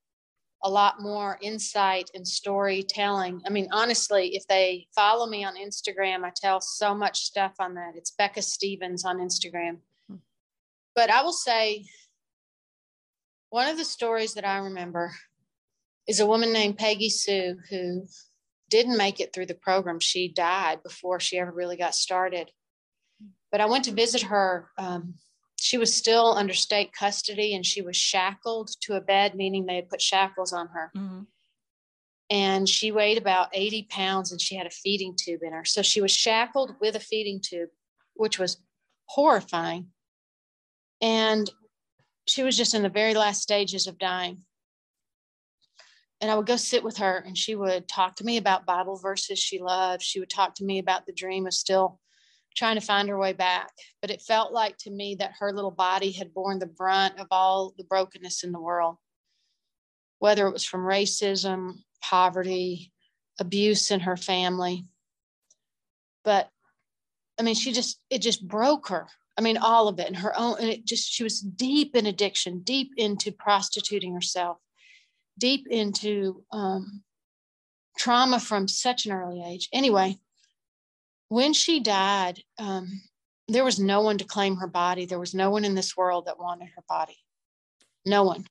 a 0.63 0.70
lot 0.70 1.02
more 1.02 1.38
insight 1.42 2.10
and 2.13 2.28
storytelling. 2.28 3.42
I 3.46 3.50
mean, 3.50 3.70
honestly, 3.72 4.36
if 4.36 4.46
they 4.48 4.88
follow 4.94 5.26
me 5.26 5.44
on 5.46 5.56
Instagram, 5.56 6.26
I 6.26 6.32
tell 6.36 6.60
so 6.60 6.94
much 6.94 7.22
stuff 7.22 7.54
on 7.60 7.76
that. 7.76 7.94
It's 7.96 8.12
Becca 8.12 8.42
Stevens 8.42 9.06
on 9.06 9.20
Instagram. 9.20 9.78
Hmm. 10.10 10.18
But 10.96 11.10
I 11.10 11.22
will 11.22 11.32
say 11.32 11.86
one 13.52 13.70
of 13.70 13.78
the 13.78 13.86
stories 13.86 14.34
that 14.34 14.46
I 14.46 14.58
remember 14.58 15.13
is 16.10 16.19
a 16.19 16.26
woman 16.26 16.52
named 16.52 16.78
Peggy 16.78 17.10
Sue 17.10 17.58
who 17.69 18.06
didn't 18.69 18.98
make 18.98 19.19
it 19.19 19.32
through 19.32 19.45
the 19.45 19.56
program. 19.56 20.00
She 20.00 20.28
died 20.28 20.84
before 20.84 21.19
she 21.19 21.39
ever 21.39 21.52
really 21.52 21.78
got 21.78 21.95
started. 21.95 22.52
But 23.52 23.62
I 23.62 23.65
went 23.65 23.86
to 23.86 23.91
visit 23.91 24.24
her 24.24 24.69
um, 24.78 25.15
she 25.60 25.78
was 25.78 25.93
still 25.93 26.34
under 26.34 26.54
state 26.54 26.93
custody 26.93 27.54
and 27.54 27.65
she 27.65 27.82
was 27.82 27.95
shackled 27.95 28.69
to 28.82 28.95
a 28.95 29.02
bed, 29.02 29.36
meaning 29.36 29.65
they 29.65 29.76
had 29.76 29.89
put 29.89 30.02
shackles 30.02 30.54
on 30.54 30.67
her. 30.69 30.91
Mm-hmm. 30.95 31.22
And 32.32 32.69
she 32.69 32.91
weighed 32.91 33.17
about 33.17 33.50
80 33.54 33.88
pounds 33.89 34.32
and 34.32 34.39
she 34.39 34.56
had 34.56 34.67
a 34.67 34.72
feeding 34.72 35.15
tube 35.17 35.41
in 35.43 35.52
her. 35.52 35.65
So 35.65 35.82
she 35.82 36.02
was 36.02 36.12
shackled 36.12 36.76
with 36.80 36.95
a 36.95 37.00
feeding 37.00 37.41
tube, 37.41 37.69
which 38.15 38.38
was 38.38 38.58
horrifying. 39.06 39.88
And 41.02 41.50
she 42.28 42.43
was 42.43 42.56
just 42.56 42.76
in 42.76 42.84
the 42.84 42.89
very 42.89 43.15
last 43.15 43.41
stages 43.41 43.88
of 43.88 43.98
dying. 43.98 44.43
And 46.21 46.29
I 46.29 46.36
would 46.36 46.45
go 46.45 46.58
sit 46.58 46.84
with 46.84 46.97
her 46.97 47.23
and 47.25 47.38
she 47.38 47.55
would 47.55 47.88
talk 47.88 48.15
to 48.17 48.25
me 48.25 48.38
about 48.38 48.65
Bible 48.65 48.97
verses 48.97 49.39
she 49.39 49.60
loved. 49.60 50.01
She 50.01 50.19
would 50.19 50.29
talk 50.29 50.55
to 50.55 50.65
me 50.65 50.79
about 50.79 51.05
the 51.05 51.13
dream 51.13 51.47
of 51.47 51.53
still 51.53 51.99
trying 52.55 52.75
to 52.75 52.86
find 52.86 53.08
her 53.08 53.17
way 53.17 53.32
back. 53.32 53.71
But 54.01 54.12
it 54.12 54.21
felt 54.21 54.51
like 54.51 54.77
to 54.79 54.91
me 54.91 55.15
that 55.15 55.36
her 55.39 55.53
little 55.53 55.71
body 55.71 56.12
had 56.12 56.34
borne 56.34 56.60
the 56.60 56.65
brunt 56.65 57.19
of 57.19 57.27
all 57.32 57.73
the 57.77 57.86
brokenness 57.86 58.43
in 58.43 58.51
the 58.51 58.60
world, 58.60 58.97
whether 60.19 60.45
it 60.47 60.53
was 60.53 60.65
from 60.65 60.82
racism, 60.82 61.75
poverty, 62.01 62.91
abuse 63.39 63.91
in 63.91 64.01
her 64.01 64.17
family. 64.17 64.86
But 66.25 66.49
I 67.39 67.43
mean, 67.43 67.55
she 67.55 67.71
just, 67.71 68.01
it 68.10 68.21
just 68.21 68.45
broke 68.45 68.89
her. 68.89 69.08
I 69.38 69.41
mean, 69.41 69.55
all 69.55 69.88
of 69.88 69.99
it 69.99 70.08
and 70.08 70.17
her 70.17 70.38
own, 70.38 70.58
and 70.60 70.67
it 70.67 70.84
just, 70.84 71.10
she 71.10 71.23
was 71.23 71.39
deep 71.39 71.95
in 71.95 72.05
addiction, 72.05 72.60
deep 72.60 72.91
into 72.97 73.32
prostituting 73.32 74.13
herself, 74.13 74.58
deep 75.39 75.67
into 75.69 76.43
um, 76.52 77.04
trauma 77.97 78.39
from 78.39 78.67
such 78.67 79.06
an 79.06 79.12
early 79.12 79.43
age. 79.43 79.69
Anyway, 79.73 80.17
when 81.30 81.54
she 81.54 81.80
died, 81.80 82.41
um, 82.58 83.02
there 83.47 83.63
was 83.63 83.80
no 83.80 84.02
one 84.02 84.17
to 84.19 84.25
claim 84.25 84.58
her 84.58 84.67
body. 84.67 85.06
There 85.06 85.19
was 85.19 85.34
no 85.34 85.49
one 85.49 85.65
in 85.65 85.75
this 85.75 85.97
world 85.97 86.28
that 86.28 86.39
wanted 86.39 86.69
her 86.75 86.84
body. 86.88 87.17
No 88.06 88.23
one. 88.23 88.45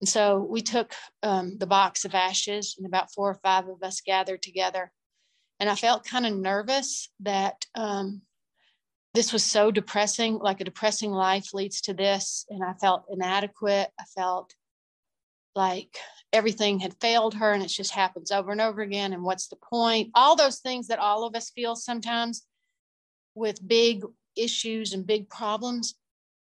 And 0.00 0.08
so 0.08 0.46
we 0.48 0.60
took 0.60 0.92
um, 1.22 1.56
the 1.58 1.66
box 1.66 2.04
of 2.04 2.14
ashes, 2.14 2.74
and 2.78 2.86
about 2.86 3.12
four 3.12 3.30
or 3.30 3.40
five 3.42 3.68
of 3.68 3.82
us 3.82 4.00
gathered 4.00 4.42
together. 4.42 4.92
And 5.60 5.68
I 5.68 5.74
felt 5.74 6.04
kind 6.04 6.26
of 6.26 6.34
nervous 6.34 7.10
that 7.20 7.66
um, 7.74 8.22
this 9.14 9.32
was 9.32 9.42
so 9.42 9.72
depressing, 9.72 10.38
like 10.38 10.60
a 10.60 10.64
depressing 10.64 11.10
life 11.10 11.52
leads 11.52 11.80
to 11.82 11.94
this. 11.94 12.46
And 12.48 12.62
I 12.62 12.74
felt 12.74 13.06
inadequate. 13.10 13.90
I 13.98 14.04
felt 14.16 14.54
like 15.58 15.98
everything 16.32 16.78
had 16.78 17.00
failed 17.00 17.34
her 17.34 17.52
and 17.52 17.62
it 17.62 17.68
just 17.68 17.90
happens 17.90 18.30
over 18.30 18.52
and 18.52 18.60
over 18.60 18.80
again. 18.80 19.12
And 19.12 19.24
what's 19.24 19.48
the 19.48 19.56
point? 19.56 20.10
All 20.14 20.36
those 20.36 20.60
things 20.60 20.86
that 20.86 21.00
all 21.00 21.24
of 21.24 21.34
us 21.34 21.50
feel 21.50 21.74
sometimes 21.74 22.46
with 23.34 23.66
big 23.66 24.04
issues 24.36 24.92
and 24.92 25.06
big 25.06 25.28
problems. 25.28 25.96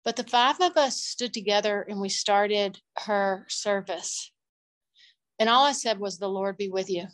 But 0.04 0.16
the 0.16 0.24
five 0.24 0.60
of 0.60 0.76
us 0.76 1.00
stood 1.00 1.32
together 1.32 1.82
and 1.88 2.00
we 2.00 2.10
started 2.10 2.78
her 3.06 3.46
service. 3.48 4.30
And 5.38 5.48
all 5.48 5.64
I 5.64 5.72
said 5.72 5.98
was, 5.98 6.18
The 6.18 6.28
Lord 6.28 6.58
be 6.58 6.68
with 6.68 6.90
you. 6.90 7.06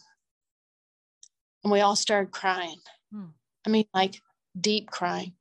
And 1.63 1.73
we 1.73 1.81
all 1.81 1.97
started 1.97 2.33
crying. 2.33 2.81
Hmm. 3.13 3.27
I 3.67 3.71
mean, 3.71 3.87
like 3.95 4.21
deep 4.61 4.91
crying. 4.91 5.35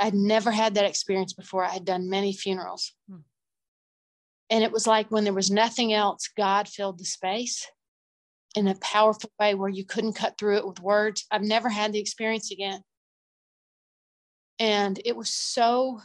I'd 0.00 0.14
never 0.14 0.50
had 0.50 0.74
that 0.74 0.84
experience 0.84 1.32
before. 1.32 1.64
I 1.64 1.70
had 1.70 1.84
done 1.84 2.10
many 2.10 2.32
funerals. 2.32 2.94
Hmm. 3.08 3.18
And 4.50 4.64
it 4.64 4.72
was 4.72 4.86
like 4.86 5.10
when 5.10 5.24
there 5.24 5.32
was 5.32 5.50
nothing 5.50 5.92
else, 5.92 6.28
God 6.36 6.68
filled 6.68 6.98
the 6.98 7.04
space 7.04 7.66
in 8.54 8.66
a 8.66 8.74
powerful 8.76 9.30
way 9.38 9.54
where 9.54 9.68
you 9.68 9.84
couldn't 9.84 10.14
cut 10.14 10.38
through 10.38 10.56
it 10.56 10.66
with 10.66 10.80
words. 10.80 11.26
I've 11.30 11.42
never 11.42 11.68
had 11.68 11.92
the 11.92 12.00
experience 12.00 12.50
again. 12.50 12.82
And 14.58 15.00
it 15.04 15.16
was 15.16 15.28
so 15.30 16.00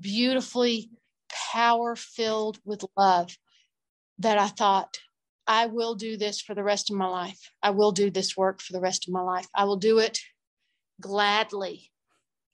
beautifully 0.00 0.90
power 1.52 1.94
filled 1.96 2.58
with 2.64 2.84
love 2.96 3.36
that 4.18 4.38
I 4.38 4.48
thought, 4.48 4.98
I 5.46 5.66
will 5.66 5.94
do 5.94 6.16
this 6.16 6.40
for 6.40 6.54
the 6.54 6.64
rest 6.64 6.90
of 6.90 6.96
my 6.96 7.06
life. 7.06 7.52
I 7.62 7.70
will 7.70 7.92
do 7.92 8.10
this 8.10 8.36
work 8.36 8.60
for 8.60 8.72
the 8.72 8.80
rest 8.80 9.06
of 9.06 9.14
my 9.14 9.22
life. 9.22 9.46
I 9.54 9.64
will 9.64 9.76
do 9.76 9.98
it 9.98 10.18
gladly. 11.00 11.90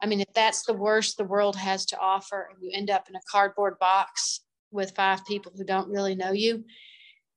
I 0.00 0.06
mean, 0.06 0.20
if 0.20 0.32
that's 0.34 0.64
the 0.64 0.74
worst 0.74 1.16
the 1.16 1.24
world 1.24 1.56
has 1.56 1.86
to 1.86 1.98
offer, 1.98 2.48
and 2.50 2.62
you 2.62 2.70
end 2.72 2.90
up 2.90 3.08
in 3.08 3.16
a 3.16 3.20
cardboard 3.30 3.78
box 3.78 4.43
with 4.74 4.94
five 4.94 5.24
people 5.24 5.52
who 5.56 5.64
don't 5.64 5.88
really 5.88 6.14
know 6.14 6.32
you 6.32 6.64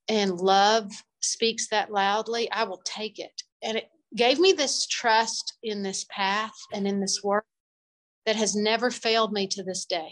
and 0.09 0.39
love 0.39 0.91
speaks 1.21 1.67
that 1.69 1.91
loudly, 1.91 2.51
I 2.51 2.63
will 2.63 2.81
take 2.83 3.19
it. 3.19 3.43
And 3.61 3.77
it 3.77 3.89
gave 4.15 4.39
me 4.39 4.53
this 4.53 4.88
trust 4.88 5.57
in 5.63 5.83
this 5.83 6.05
path 6.09 6.55
and 6.73 6.88
in 6.88 6.99
this 6.99 7.21
work 7.23 7.45
that 8.25 8.35
has 8.35 8.55
never 8.55 8.91
failed 8.91 9.31
me 9.31 9.47
to 9.47 9.63
this 9.63 9.85
day. 9.85 10.09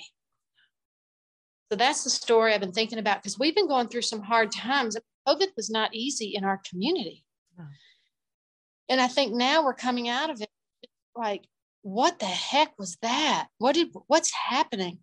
So 1.72 1.78
that's 1.78 2.04
the 2.04 2.10
story 2.10 2.54
I've 2.54 2.62
been 2.62 2.72
thinking 2.72 3.00
about 3.00 3.22
because 3.22 3.40
we've 3.40 3.56
been 3.56 3.68
going 3.68 3.88
through 3.88 4.04
some 4.04 4.22
hard 4.22 4.52
times. 4.52 4.96
COVID 5.28 5.48
was 5.58 5.70
not 5.70 5.96
easy 5.96 6.34
in 6.36 6.44
our 6.44 6.62
community. 6.70 7.26
No. 7.58 7.66
And 8.90 9.02
I 9.02 9.08
think 9.08 9.34
now 9.34 9.64
we're 9.64 9.74
coming 9.74 10.08
out 10.08 10.30
of 10.30 10.42
it 10.42 10.50
like, 11.16 11.46
what 11.82 12.20
the 12.20 12.26
heck 12.26 12.78
was 12.78 12.98
that? 13.02 13.48
What 13.58 13.76
did 13.76 13.90
what's 14.08 14.32
happening? 14.32 15.00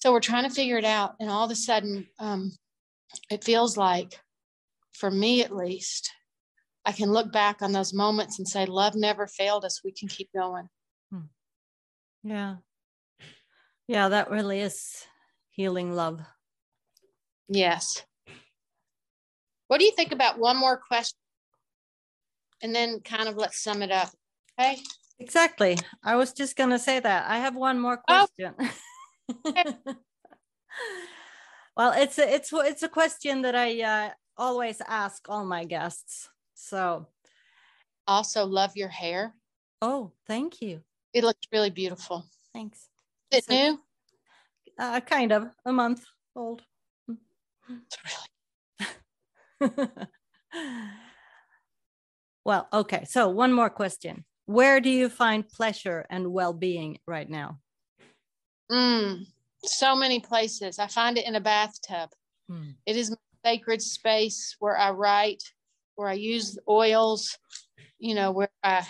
So 0.00 0.12
we're 0.12 0.20
trying 0.20 0.48
to 0.48 0.54
figure 0.54 0.78
it 0.78 0.84
out. 0.84 1.14
And 1.20 1.30
all 1.30 1.44
of 1.44 1.50
a 1.50 1.54
sudden, 1.54 2.06
um, 2.18 2.52
it 3.30 3.44
feels 3.44 3.76
like, 3.76 4.18
for 4.94 5.10
me 5.10 5.42
at 5.42 5.54
least, 5.54 6.10
I 6.84 6.92
can 6.92 7.12
look 7.12 7.30
back 7.30 7.60
on 7.60 7.72
those 7.72 7.92
moments 7.92 8.38
and 8.38 8.48
say, 8.48 8.64
love 8.64 8.94
never 8.94 9.26
failed 9.26 9.64
us. 9.64 9.82
We 9.84 9.92
can 9.92 10.08
keep 10.08 10.30
going. 10.34 10.68
Hmm. 11.12 11.20
Yeah. 12.22 12.56
Yeah, 13.86 14.08
that 14.08 14.30
really 14.30 14.60
is 14.60 15.04
healing 15.50 15.94
love. 15.94 16.20
Yes. 17.48 18.04
What 19.68 19.78
do 19.78 19.84
you 19.84 19.92
think 19.92 20.12
about 20.12 20.38
one 20.38 20.56
more 20.56 20.78
question? 20.78 21.18
And 22.62 22.74
then 22.74 23.00
kind 23.00 23.28
of 23.28 23.36
let's 23.36 23.62
sum 23.62 23.82
it 23.82 23.90
up. 23.90 24.10
Okay. 24.58 24.78
Exactly. 25.18 25.76
I 26.02 26.16
was 26.16 26.32
just 26.32 26.56
going 26.56 26.70
to 26.70 26.78
say 26.78 27.00
that. 27.00 27.28
I 27.28 27.38
have 27.38 27.54
one 27.54 27.78
more 27.78 28.00
oh. 28.08 28.26
question. 28.38 28.54
Oh. 28.58 28.70
well, 31.76 31.92
it's 31.92 32.18
a, 32.18 32.34
it's 32.34 32.52
it's 32.52 32.82
a 32.82 32.88
question 32.88 33.42
that 33.42 33.54
I 33.54 33.82
uh, 33.82 34.10
always 34.36 34.80
ask 34.86 35.28
all 35.28 35.44
my 35.44 35.64
guests. 35.64 36.28
So, 36.54 37.06
also 38.06 38.46
love 38.46 38.76
your 38.76 38.88
hair. 38.88 39.34
Oh, 39.82 40.12
thank 40.26 40.60
you. 40.60 40.82
It 41.12 41.24
looks 41.24 41.46
really 41.52 41.70
beautiful. 41.70 42.24
Thanks. 42.52 42.88
Is 43.30 43.38
it 43.38 43.44
so, 43.44 43.54
new? 43.54 43.80
Uh, 44.78 45.00
kind 45.00 45.32
of 45.32 45.48
a 45.64 45.72
month 45.72 46.04
old. 46.36 46.62
Really? 47.08 48.28
well, 52.44 52.68
okay. 52.72 53.04
So 53.04 53.28
one 53.28 53.52
more 53.52 53.70
question. 53.70 54.24
Where 54.46 54.80
do 54.80 54.90
you 54.90 55.08
find 55.08 55.48
pleasure 55.48 56.06
and 56.10 56.32
well-being 56.32 56.98
right 57.06 57.28
now? 57.28 57.58
Mm, 58.70 59.26
so 59.64 59.96
many 59.96 60.20
places. 60.20 60.78
I 60.78 60.86
find 60.86 61.18
it 61.18 61.26
in 61.26 61.34
a 61.34 61.40
bathtub. 61.40 62.10
Mm. 62.50 62.74
It 62.86 62.96
is 62.96 63.10
my 63.10 63.16
sacred 63.44 63.82
space 63.82 64.56
where 64.58 64.76
I 64.76 64.90
write, 64.90 65.42
where 65.96 66.08
I 66.08 66.14
use 66.14 66.58
oils, 66.68 67.36
you 67.98 68.14
know, 68.14 68.30
where 68.30 68.50
I 68.62 68.86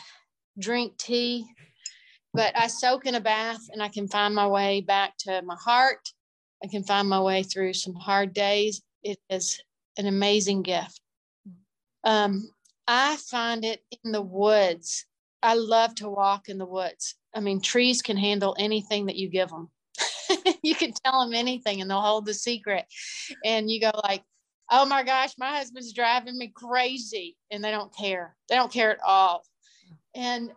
drink 0.59 0.97
tea. 0.99 1.47
But 2.33 2.57
I 2.57 2.69
soak 2.69 3.07
in 3.07 3.17
a 3.17 3.21
bath 3.21 3.61
and 3.73 3.83
I 3.83 3.89
can 3.89 4.07
find 4.07 4.35
my 4.35 4.47
way 4.47 4.83
back 4.83 5.17
to 5.21 5.43
my 5.43 5.57
heart. 5.57 6.13
I 6.63 6.69
can 6.69 6.85
find 6.85 7.09
my 7.09 7.21
way 7.21 7.43
through 7.43 7.73
some 7.73 7.95
hard 7.95 8.33
days. 8.33 8.83
It 9.03 9.19
is 9.29 9.61
an 9.97 10.07
amazing 10.07 10.63
gift. 10.63 11.01
Um, 12.05 12.51
I 12.87 13.17
find 13.17 13.65
it 13.65 13.83
in 14.05 14.13
the 14.13 14.23
woods. 14.23 15.07
I 15.43 15.55
love 15.55 15.95
to 15.97 16.09
walk 16.09 16.49
in 16.49 16.59
the 16.59 16.67
woods. 16.67 17.15
I 17.35 17.41
mean, 17.41 17.61
trees 17.61 18.03
can 18.03 18.17
handle 18.17 18.57
anything 18.59 19.07
that 19.07 19.17
you 19.17 19.29
give 19.29 19.49
them. 19.49 19.71
you 20.63 20.75
can 20.75 20.93
tell 20.93 21.25
them 21.25 21.35
anything 21.35 21.81
and 21.81 21.91
they'll 21.91 22.01
hold 22.01 22.27
the 22.27 22.35
secret. 22.35 22.85
And 23.45 23.71
you 23.71 23.81
go 23.81 23.91
like, 24.03 24.23
oh 24.71 24.85
my 24.85 25.03
gosh, 25.03 25.35
my 25.39 25.57
husband's 25.57 25.93
driving 25.93 26.37
me 26.39 26.53
crazy. 26.55 27.37
And 27.51 27.65
they 27.65 27.71
don't 27.71 27.95
care. 27.95 28.37
They 28.49 28.57
don't 28.57 28.73
care 28.73 28.93
at 28.93 29.01
all. 29.05 29.43
And, 30.15 30.51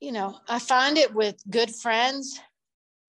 you 0.00 0.12
know, 0.12 0.36
I 0.48 0.58
find 0.58 0.98
it 0.98 1.14
with 1.14 1.42
good 1.48 1.74
friends, 1.74 2.40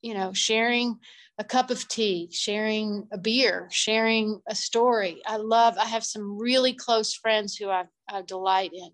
you 0.02 0.14
know, 0.14 0.34
sharing 0.34 1.00
a 1.40 1.44
cup 1.44 1.72
of 1.72 1.88
tea, 1.88 2.30
sharing 2.32 3.08
a 3.12 3.18
beer, 3.18 3.68
sharing 3.72 4.40
a 4.48 4.54
story. 4.54 5.22
I 5.26 5.38
love, 5.38 5.78
I 5.78 5.86
have 5.86 6.04
some 6.04 6.38
really 6.38 6.74
close 6.74 7.14
friends 7.14 7.56
who 7.56 7.70
I, 7.70 7.86
I 8.08 8.22
delight 8.22 8.72
in. 8.74 8.92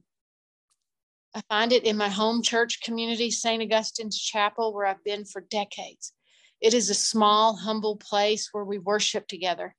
I 1.36 1.42
find 1.48 1.72
it 1.72 1.84
in 1.84 1.96
my 1.98 2.10
home 2.10 2.42
church 2.42 2.82
community, 2.82 3.30
St. 3.30 3.62
Augustine's 3.62 4.20
Chapel, 4.20 4.74
where 4.74 4.86
I've 4.86 5.04
been 5.04 5.26
for 5.26 5.42
decades. 5.42 6.14
It 6.60 6.74
is 6.74 6.90
a 6.90 6.96
small, 6.96 7.56
humble 7.56 7.98
place 7.98 8.50
where 8.52 8.66
we 8.66 8.80
worship 8.80 9.28
together. 9.28 9.76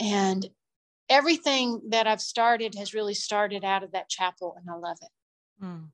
And 0.00 0.48
everything 1.08 1.80
that 1.90 2.06
I've 2.06 2.20
started 2.20 2.74
has 2.76 2.94
really 2.94 3.14
started 3.14 3.64
out 3.64 3.82
of 3.82 3.92
that 3.92 4.08
chapel, 4.08 4.56
and 4.58 4.68
I 4.70 4.74
love 4.78 4.96
it. 5.02 5.64
Mm. 5.64 5.88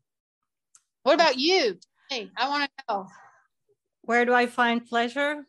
What 1.03 1.15
about 1.15 1.39
you? 1.39 1.79
Hey, 2.09 2.31
I 2.37 2.49
want 2.49 2.71
to 2.79 2.85
know. 2.89 3.07
Where 4.03 4.25
do 4.25 4.33
I 4.33 4.47
find 4.47 4.87
pleasure? 4.87 5.45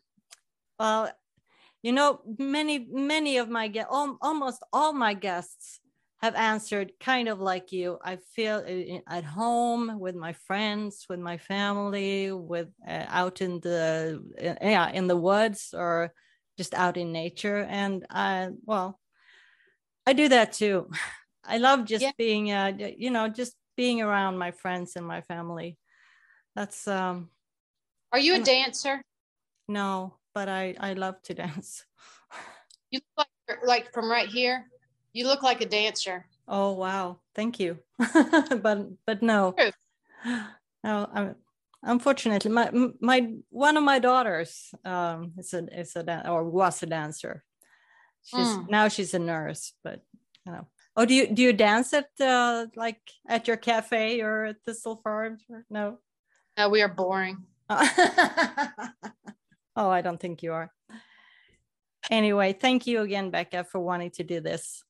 Well, 0.78 1.10
you 1.82 1.92
know, 1.92 2.20
many, 2.38 2.86
many 2.90 3.36
of 3.36 3.48
my 3.48 3.68
guests, 3.68 3.90
almost 3.92 4.64
all 4.72 4.92
my 4.92 5.14
guests 5.14 5.80
have 6.24 6.34
answered 6.36 6.92
kind 7.00 7.28
of 7.28 7.38
like 7.38 7.70
you. 7.70 7.98
I 8.02 8.16
feel 8.34 8.64
at 9.06 9.24
home 9.24 10.00
with 10.00 10.14
my 10.14 10.32
friends, 10.32 11.04
with 11.06 11.20
my 11.20 11.36
family, 11.36 12.32
with 12.32 12.68
uh, 12.88 13.04
out 13.08 13.42
in 13.42 13.60
the 13.60 14.22
uh, 14.40 14.54
yeah 14.62 14.88
in 14.90 15.06
the 15.06 15.18
woods 15.18 15.74
or 15.76 16.14
just 16.56 16.72
out 16.72 16.96
in 16.96 17.12
nature. 17.12 17.58
And 17.68 18.06
I 18.08 18.48
well, 18.64 18.98
I 20.06 20.14
do 20.14 20.28
that 20.30 20.54
too. 20.54 20.90
I 21.44 21.58
love 21.58 21.84
just 21.84 22.02
yeah. 22.02 22.12
being 22.16 22.50
uh, 22.50 22.72
you 22.96 23.10
know 23.10 23.28
just 23.28 23.54
being 23.76 24.00
around 24.00 24.38
my 24.38 24.52
friends 24.52 24.96
and 24.96 25.06
my 25.06 25.20
family. 25.20 25.76
That's 26.56 26.88
um. 26.88 27.28
Are 28.12 28.18
you 28.18 28.36
a 28.36 28.38
dancer? 28.38 29.02
No, 29.68 30.16
but 30.34 30.48
I 30.48 30.74
I 30.80 30.94
love 30.94 31.20
to 31.24 31.34
dance. 31.44 31.84
You 32.90 33.00
look 33.18 33.28
like 33.48 33.58
like 33.66 33.92
from 33.92 34.10
right 34.10 34.28
here. 34.28 34.64
You 35.14 35.26
look 35.26 35.42
like 35.42 35.60
a 35.60 35.66
dancer. 35.66 36.26
Oh 36.46 36.72
wow, 36.72 37.20
thank 37.34 37.58
you. 37.60 37.78
but 37.98 38.88
but 39.06 39.22
no, 39.22 39.54
no. 40.82 41.08
I'm, 41.14 41.36
unfortunately, 41.82 42.50
my 42.50 42.70
my 43.00 43.32
one 43.48 43.76
of 43.76 43.84
my 43.84 44.00
daughters 44.00 44.74
um, 44.84 45.32
is 45.38 45.54
a 45.54 45.64
is 45.80 45.96
a 45.96 46.28
or 46.28 46.44
was 46.44 46.82
a 46.82 46.86
dancer. 46.86 47.44
She's 48.24 48.40
mm. 48.40 48.68
now 48.68 48.88
she's 48.88 49.14
a 49.14 49.18
nurse, 49.18 49.72
but 49.82 50.02
you 50.44 50.52
know. 50.52 50.66
Oh, 50.96 51.04
do 51.04 51.14
you 51.14 51.28
do 51.28 51.42
you 51.42 51.52
dance 51.52 51.94
at 51.94 52.10
uh, 52.20 52.66
like 52.76 53.00
at 53.28 53.46
your 53.46 53.56
cafe 53.56 54.20
or 54.20 54.46
at 54.46 54.56
Thistle 54.66 55.00
Farms? 55.02 55.42
Or, 55.48 55.64
no. 55.70 55.98
No, 56.58 56.68
we 56.68 56.82
are 56.82 56.88
boring. 56.88 57.44
oh, 57.70 57.78
I 59.76 60.02
don't 60.02 60.20
think 60.20 60.42
you 60.42 60.52
are. 60.52 60.72
Anyway, 62.10 62.52
thank 62.52 62.86
you 62.86 63.00
again, 63.00 63.30
Becca, 63.30 63.64
for 63.64 63.80
wanting 63.80 64.10
to 64.12 64.24
do 64.24 64.40
this. 64.40 64.84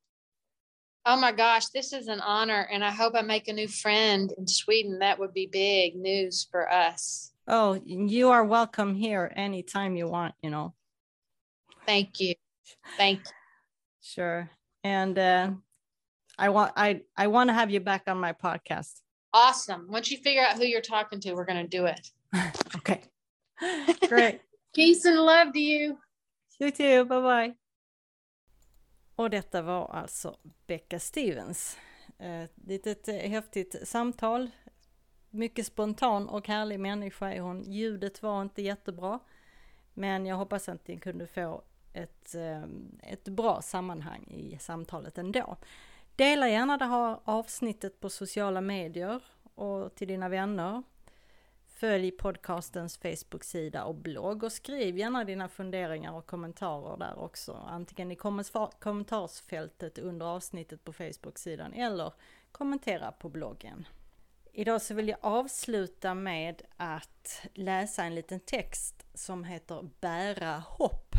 Oh 1.07 1.17
my 1.17 1.33
gosh, 1.33 1.67
this 1.67 1.93
is 1.93 2.09
an 2.09 2.21
honor. 2.21 2.67
And 2.73 2.83
I 2.83 2.91
hope 2.91 3.15
I 3.15 3.21
make 3.21 3.49
a 3.49 3.53
new 3.53 3.69
friend 3.69 4.33
in 4.39 4.47
Sweden. 4.47 5.01
That 5.01 5.19
would 5.19 5.35
be 5.35 5.47
big 5.47 5.97
news 5.97 6.49
for 6.51 6.71
us. 6.73 7.33
Oh, 7.47 7.79
you 7.85 8.31
are 8.31 8.43
welcome 8.43 8.95
here 8.95 9.31
anytime 9.37 9.97
you 9.97 10.09
want, 10.09 10.35
you 10.43 10.49
know. 10.49 10.73
Thank 11.87 12.21
you. 12.21 12.35
Thank 12.97 13.19
you. 13.19 13.33
Sure. 14.01 14.49
And 14.83 15.19
uh, 15.19 15.51
I 16.39 16.49
want 16.49 16.73
I 16.75 17.03
I 17.17 17.27
want 17.27 17.49
to 17.49 17.55
have 17.55 17.71
you 17.71 17.81
back 17.81 18.05
on 18.07 18.17
my 18.17 18.33
podcast. 18.33 19.01
Awesome. 19.35 19.87
Once 19.91 20.11
you 20.11 20.17
figure 20.17 20.43
out 20.43 20.57
who 20.57 20.65
you're 20.65 20.81
talking 20.81 21.21
to, 21.21 21.35
we're 21.35 21.45
going 21.45 21.63
to 21.63 21.69
do 21.69 21.85
it. 21.85 22.11
okay. 22.77 23.03
Great. 24.09 24.41
Peace 24.75 25.05
and 25.05 25.19
love 25.19 25.53
to 25.53 25.61
you. 25.61 25.99
You 26.59 26.71
too. 26.71 27.05
Bye 27.05 27.21
bye. 27.21 27.55
Och 29.17 29.31
detta 29.31 29.63
var 29.63 29.87
alltså 29.87 30.37
Becka 30.67 30.99
Stevens. 30.99 31.79
Ett 32.19 32.53
litet 32.55 33.09
eh, 33.09 33.15
häftigt 33.15 33.89
samtal. 33.89 34.51
Mycket 35.31 35.67
spontan 35.67 36.29
och 36.29 36.49
härlig 36.49 36.81
människa 36.81 37.33
är 37.33 37.41
hon. 37.41 37.73
Ljudet 37.73 38.23
var 38.23 38.43
inte 38.43 38.63
jättebra. 38.63 39.19
Men 39.95 40.27
jag 40.27 40.37
hoppas 40.37 40.69
att 40.69 40.89
ni 40.89 40.99
kunde 40.99 41.27
få 41.27 41.63
ett, 41.93 42.35
eh, 42.35 42.63
ett 43.03 43.25
bra 43.25 43.63
sammanhang 43.63 44.25
i 44.31 44.59
samtalet 44.59 45.19
ändå. 45.19 45.57
Dela 46.17 46.49
gärna 46.49 46.77
det 46.77 46.85
här 46.85 47.19
avsnittet 47.25 48.01
på 48.01 48.11
sociala 48.11 48.61
medier 48.61 49.23
och 49.55 49.95
till 49.95 50.09
dina 50.09 50.29
vänner. 50.29 50.83
Följ 51.85 52.11
podcastens 52.11 52.99
Facebook-sida 52.99 53.85
och 53.85 53.95
blogg 53.95 54.43
och 54.43 54.53
skriv 54.53 54.99
gärna 54.99 55.25
dina 55.25 55.49
funderingar 55.49 56.13
och 56.13 56.27
kommentarer 56.27 56.97
där 56.97 57.19
också. 57.19 57.53
Antingen 57.53 58.13
i 58.13 58.17
kommentarsfältet 58.79 59.99
under 59.99 60.27
avsnittet 60.27 60.85
på 60.85 60.93
Facebook-sidan 60.93 61.73
eller 61.73 62.13
kommentera 62.53 63.13
på 63.13 63.29
bloggen. 63.29 63.89
Idag 64.53 64.83
så 64.83 64.95
vill 64.95 65.09
jag 65.09 65.19
avsluta 65.21 66.15
med 66.15 66.63
att 66.77 67.47
läsa 67.55 68.05
en 68.05 68.15
liten 68.15 68.41
text 68.41 69.07
som 69.15 69.45
heter 69.45 69.89
Bära 70.01 70.59
hopp. 70.59 71.15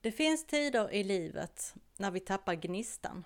Det 0.00 0.12
finns 0.12 0.46
tider 0.46 0.92
i 0.92 1.04
livet 1.04 1.74
när 1.96 2.10
vi 2.10 2.20
tappar 2.20 2.54
gnistan. 2.54 3.24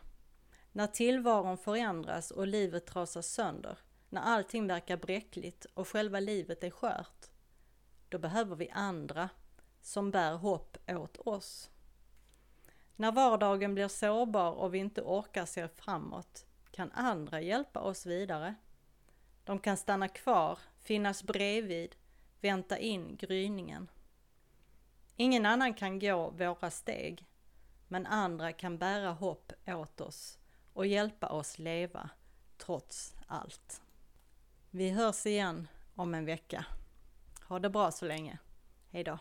När 0.73 0.87
tillvaron 0.87 1.59
förändras 1.59 2.31
och 2.31 2.47
livet 2.47 2.87
trasas 2.87 3.27
sönder 3.27 3.79
när 4.09 4.21
allting 4.21 4.67
verkar 4.67 4.97
bräckligt 4.97 5.67
och 5.75 5.89
själva 5.89 6.21
livet 6.21 6.65
är 6.65 6.71
skört, 6.71 7.27
då 8.09 8.19
behöver 8.19 8.57
vi 8.57 8.71
andra 8.71 9.29
som 9.81 10.11
bär 10.11 10.35
hopp 10.35 10.77
åt 10.91 11.17
oss. 11.19 11.71
När 12.97 13.13
vardagen 13.13 13.75
blir 13.75 13.89
sårbar 13.89 14.51
och 14.51 14.75
vi 14.75 14.79
inte 14.79 15.03
orkar 15.03 15.47
se 15.47 15.69
framåt 15.69 16.47
kan 16.71 16.93
andra 16.93 17.41
hjälpa 17.41 17.81
oss 17.81 18.07
vidare. 18.07 18.55
De 19.45 19.59
kan 19.59 19.77
stanna 19.77 20.09
kvar, 20.09 20.59
finnas 20.81 21.23
bredvid, 21.23 21.97
vänta 22.41 22.79
in 22.79 23.17
gryningen. 23.17 23.91
Ingen 25.17 25.47
annan 25.47 25.75
kan 25.75 25.99
gå 25.99 26.31
våra 26.31 26.71
steg, 26.71 27.27
men 27.89 28.07
andra 28.07 28.53
kan 28.53 28.79
bära 28.79 29.13
hopp 29.13 29.53
åt 29.67 30.01
oss 30.01 30.39
och 30.73 30.87
hjälpa 30.87 31.29
oss 31.29 31.59
leva 31.59 32.11
trots 32.59 33.15
allt. 33.27 33.84
Vi 34.77 34.91
hörs 34.91 35.27
igen 35.27 35.69
om 35.95 36.15
en 36.15 36.25
vecka. 36.25 36.65
Ha 37.43 37.59
det 37.59 37.71
bra 37.71 37.91
så 37.91 38.05
länge. 38.05 38.39
Hejdå! 38.91 39.19